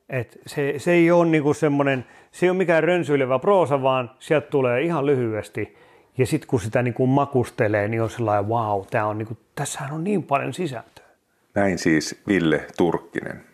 [0.08, 4.46] Et se, se ei ole niinku semmoinen, se ei ole mikään rönsyilevä proosa, vaan sieltä
[4.46, 5.76] tulee ihan lyhyesti.
[6.18, 10.04] Ja sitten kun sitä niinku makustelee, niin on sellainen, wow, tää on niinku, tässähän on
[10.04, 11.04] niin paljon sisältöä.
[11.54, 13.44] Näin siis Ville Turkkinen.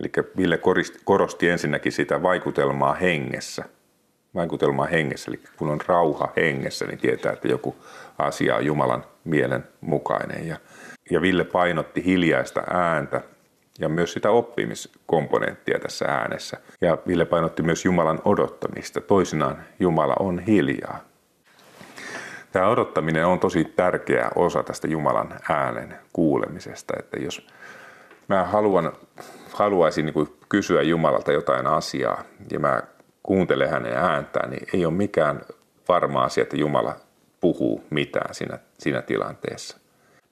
[0.00, 0.60] Eli Ville
[1.04, 3.64] korosti ensinnäkin sitä vaikutelmaa hengessä.
[4.34, 7.76] Vaikutelmaa hengessä, eli kun on rauha hengessä, niin tietää, että joku
[8.18, 10.46] asia on Jumalan mielen mukainen.
[10.46, 10.56] Ja
[11.10, 13.20] ja Ville painotti hiljaista ääntä
[13.78, 16.56] ja myös sitä oppimiskomponenttia tässä äänessä.
[16.80, 19.00] Ja Ville painotti myös Jumalan odottamista.
[19.00, 21.00] Toisinaan Jumala on hiljaa.
[22.52, 26.94] Tämä odottaminen on tosi tärkeä osa tästä Jumalan äänen kuulemisesta.
[26.98, 27.46] Että jos
[28.28, 28.92] mä haluan,
[29.52, 32.82] haluaisin niin kysyä Jumalalta jotain asiaa ja mä
[33.22, 35.40] kuuntelen hänen ääntään, niin ei ole mikään
[35.88, 36.96] varma asia, että Jumala
[37.40, 39.85] puhuu mitään siinä, siinä tilanteessa.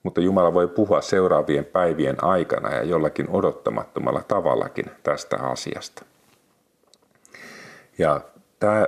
[0.05, 6.05] Mutta Jumala voi puhua seuraavien päivien aikana ja jollakin odottamattomalla tavallakin tästä asiasta.
[7.97, 8.21] Ja
[8.59, 8.87] tämä,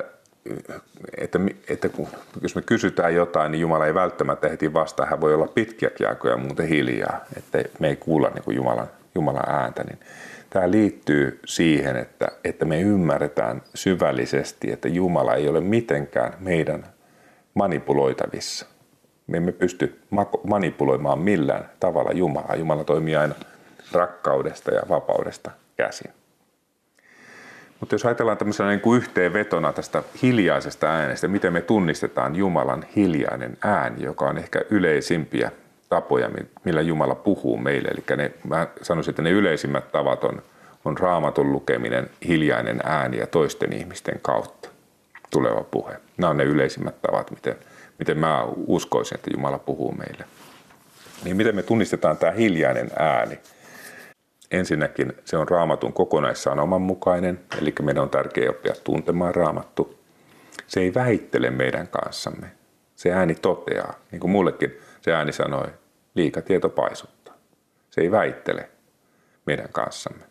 [1.18, 1.40] että,
[1.70, 2.08] että kun,
[2.42, 5.06] jos me kysytään jotain, niin Jumala ei välttämättä heti vastaa.
[5.06, 9.84] Hän voi olla pitkiäkin aikoja muuten hiljaa, että me ei kuulla niin Jumalan, Jumalan ääntä.
[9.84, 10.00] Niin
[10.50, 16.86] tämä liittyy siihen, että, että me ymmärretään syvällisesti, että Jumala ei ole mitenkään meidän
[17.54, 18.77] manipuloitavissa.
[19.28, 20.00] Me emme pysty
[20.44, 22.56] manipuloimaan millään tavalla Jumalaa.
[22.56, 23.36] Jumala toimii aina
[23.92, 26.12] rakkaudesta ja vapaudesta käsin.
[27.80, 33.58] Mutta jos ajatellaan tämmöisenä niin kuin yhteenvetona tästä hiljaisesta äänestä, miten me tunnistetaan Jumalan hiljainen
[33.62, 35.52] ääni, joka on ehkä yleisimpiä
[35.90, 36.30] tapoja,
[36.64, 37.88] millä Jumala puhuu meille.
[37.88, 40.42] Eli ne, mä sanoisin, että ne yleisimmät tavat on,
[40.86, 44.70] on raamatun lukeminen, hiljainen ääni ja toisten ihmisten kautta
[45.30, 45.98] tuleva puhe.
[46.18, 47.56] Nämä on ne yleisimmät tavat, miten,
[48.00, 50.26] miten mä uskoisin, että Jumala puhuu meille.
[51.24, 53.40] Niin miten me tunnistetaan tämä hiljainen ääni?
[54.52, 60.00] Ensinnäkin se on raamatun kokonaissanoman mukainen, eli meidän on tärkeää oppia tuntemaan raamattu.
[60.68, 62.52] Se ei väittele meidän kanssamme.
[62.96, 65.68] Se ääni toteaa, niin kuin mullekin se ääni sanoi,
[66.16, 67.34] liikatieto paisuttaa.
[67.90, 68.70] Se ei väittele
[69.46, 70.24] meidän kanssamme.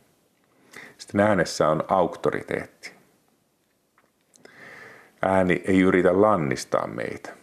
[0.98, 2.92] Sitten äänessä on auktoriteetti.
[5.22, 7.35] Ääni ei yritä lannistaa meitä.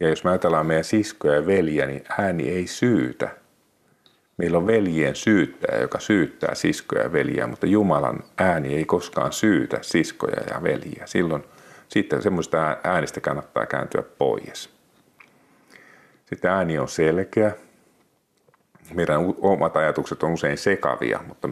[0.00, 3.28] Ja jos me ajatellaan meidän siskoja ja veljiä, niin ääni ei syytä.
[4.36, 9.78] Meillä on veljien syyttäjä, joka syyttää siskoja ja veljiä, mutta Jumalan ääni ei koskaan syytä
[9.82, 11.02] siskoja ja veljiä.
[11.06, 11.44] Silloin
[11.88, 14.70] sitten semmoista äänistä kannattaa kääntyä pois.
[16.26, 17.52] Sitten ääni on selkeä.
[18.94, 21.48] Meidän omat ajatukset on usein sekavia, mutta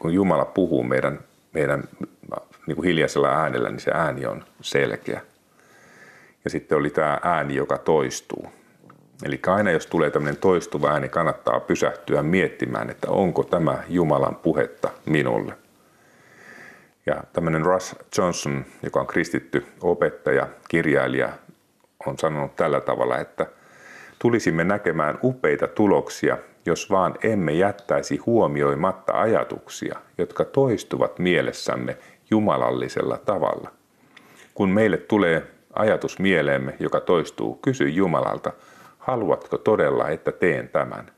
[0.00, 1.20] kun Jumala puhuu meidän,
[1.52, 1.84] meidän
[2.66, 5.20] niin kuin hiljaisella äänellä, niin se ääni on selkeä.
[6.44, 8.46] Ja sitten oli tämä ääni, joka toistuu.
[9.24, 14.90] Eli aina jos tulee tämmöinen toistuva ääni, kannattaa pysähtyä miettimään, että onko tämä Jumalan puhetta
[15.06, 15.54] minulle.
[17.06, 21.32] Ja tämmöinen Russ Johnson, joka on kristitty opettaja, kirjailija,
[22.06, 23.46] on sanonut tällä tavalla, että
[24.18, 31.96] tulisimme näkemään upeita tuloksia, jos vaan emme jättäisi huomioimatta ajatuksia, jotka toistuvat mielessämme
[32.30, 33.70] jumalallisella tavalla.
[34.54, 38.52] Kun meille tulee ajatus mieleemme, joka toistuu, kysy Jumalalta,
[38.98, 41.10] haluatko todella, että teen tämän?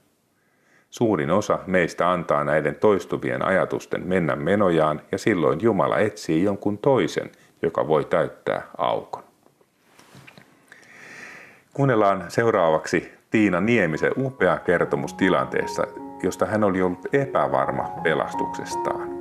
[0.90, 7.30] Suurin osa meistä antaa näiden toistuvien ajatusten mennä menojaan ja silloin Jumala etsii jonkun toisen,
[7.62, 9.22] joka voi täyttää aukon.
[11.72, 15.86] Kuunnellaan seuraavaksi Tiina Niemisen upea kertomus tilanteessa,
[16.22, 19.11] josta hän oli ollut epävarma pelastuksestaan.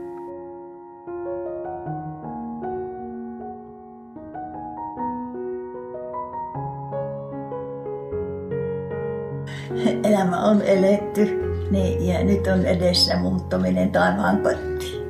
[10.11, 11.39] Elämä on eletty
[11.71, 15.01] niin, ja nyt on edessä muuttaminen taivaan kotiin.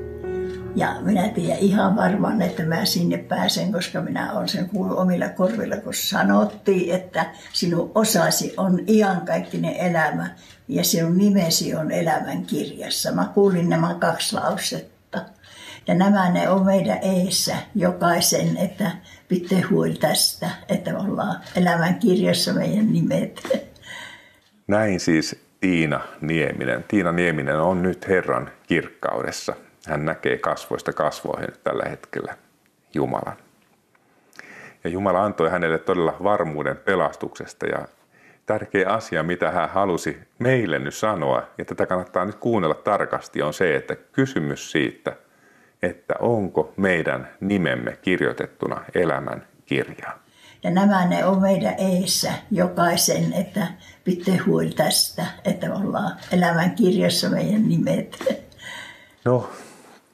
[0.76, 5.30] Ja minä tiedän ihan varmaan, että mä sinne pääsen, koska minä olen sen kuullut omilla
[5.30, 10.30] korvilla, kun sanottiin, että sinun osasi on iankaikkinen elämä
[10.68, 13.12] ja sinun nimesi on elämän kirjassa.
[13.12, 15.26] Mä kuulin nämä kaksi lausetta.
[15.88, 18.92] Ja nämä ne on meidän eessä jokaisen, että
[19.28, 23.71] pitää huoli tästä, että ollaan elämän kirjassa meidän nimet.
[24.72, 26.84] Näin siis Tiina Nieminen.
[26.88, 29.54] Tiina Nieminen on nyt Herran kirkkaudessa.
[29.88, 32.36] Hän näkee kasvoista kasvoihin tällä hetkellä
[32.94, 33.38] Jumalan.
[34.84, 37.88] Ja Jumala antoi hänelle todella varmuuden pelastuksesta ja
[38.46, 43.54] tärkeä asia, mitä hän halusi meille nyt sanoa, ja tätä kannattaa nyt kuunnella tarkasti, on
[43.54, 45.16] se, että kysymys siitä,
[45.82, 50.20] että onko meidän nimemme kirjoitettuna elämän kirjaan.
[50.64, 53.68] Ja nämä ne on meidän eessä jokaisen, että
[54.04, 58.42] pitää huoli tästä, että ollaan elämän kirjassa meidän nimet.
[59.26, 59.50] No,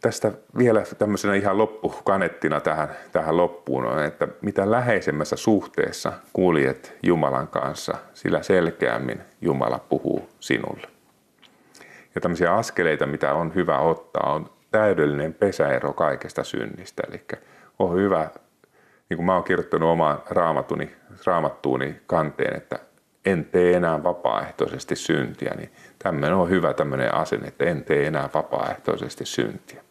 [0.01, 7.47] tästä vielä tämmöisenä ihan loppukanettina tähän, tähän loppuun on, että mitä läheisemmässä suhteessa kuljet Jumalan
[7.47, 10.87] kanssa, sillä selkeämmin Jumala puhuu sinulle.
[12.15, 17.03] Ja tämmöisiä askeleita, mitä on hyvä ottaa, on täydellinen pesäero kaikesta synnistä.
[17.09, 17.25] Eli
[17.79, 18.29] on hyvä
[19.09, 20.95] niin kuin mä oon kirjoittanut omaan raamatuni,
[21.25, 22.79] raamattuuni kanteen, että
[23.31, 28.29] en tee enää vapaaehtoisesti syntiä, niin tämmöinen on hyvä tämmöinen asenne, että en tee enää
[28.33, 29.83] vapaaehtoisesti syntiä.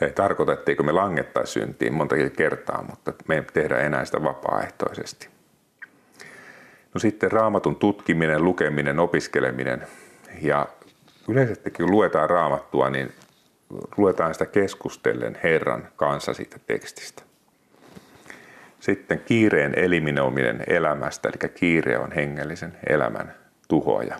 [0.00, 5.28] Ei tarkoita, etteikö me langettaisi syntiin montakin kertaa, mutta me ei tehdä enää sitä vapaaehtoisesti.
[6.94, 9.86] No sitten raamatun tutkiminen, lukeminen, opiskeleminen
[10.42, 10.66] ja
[11.28, 13.12] yleisesti kun luetaan raamattua, niin
[13.96, 17.29] luetaan sitä keskustellen Herran kanssa siitä tekstistä.
[18.80, 23.34] Sitten kiireen eliminoiminen elämästä, eli kiire on hengellisen elämän
[23.68, 24.16] tuhoaja.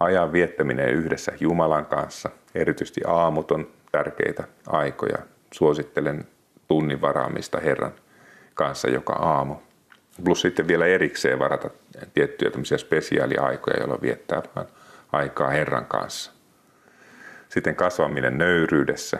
[0.00, 5.18] Ajan viettäminen yhdessä Jumalan kanssa, erityisesti aamut on tärkeitä aikoja.
[5.52, 6.26] Suosittelen
[6.68, 7.92] tunnin varaamista Herran
[8.54, 9.56] kanssa joka aamu.
[10.24, 11.70] Plus sitten vielä erikseen varata
[12.14, 14.42] tiettyjä tämmöisiä spesiaaliaikoja, jolloin viettää
[15.12, 16.32] aikaa Herran kanssa.
[17.48, 19.18] Sitten kasvaminen nöyryydessä.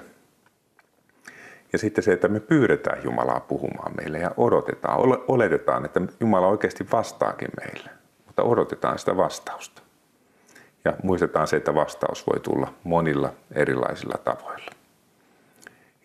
[1.73, 6.87] Ja sitten se, että me pyydetään Jumalaa puhumaan meille ja odotetaan, oletetaan, että Jumala oikeasti
[6.93, 7.91] vastaakin meille,
[8.27, 9.83] mutta odotetaan sitä vastausta.
[10.85, 14.71] Ja muistetaan se, että vastaus voi tulla monilla erilaisilla tavoilla.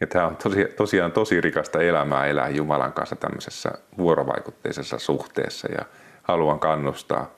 [0.01, 5.85] Ja tämä on tosi, tosiaan tosi rikasta elämää elää Jumalan kanssa tämmöisessä vuorovaikutteisessa suhteessa ja
[6.23, 7.31] haluan kannustaa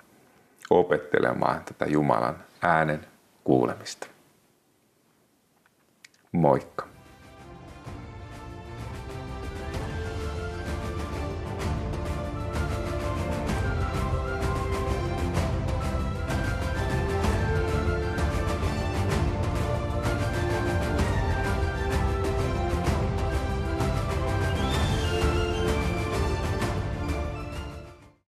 [0.69, 3.05] opettelemaan tätä Jumalan äänen
[3.43, 4.07] kuulemista.
[6.31, 6.98] Moikka!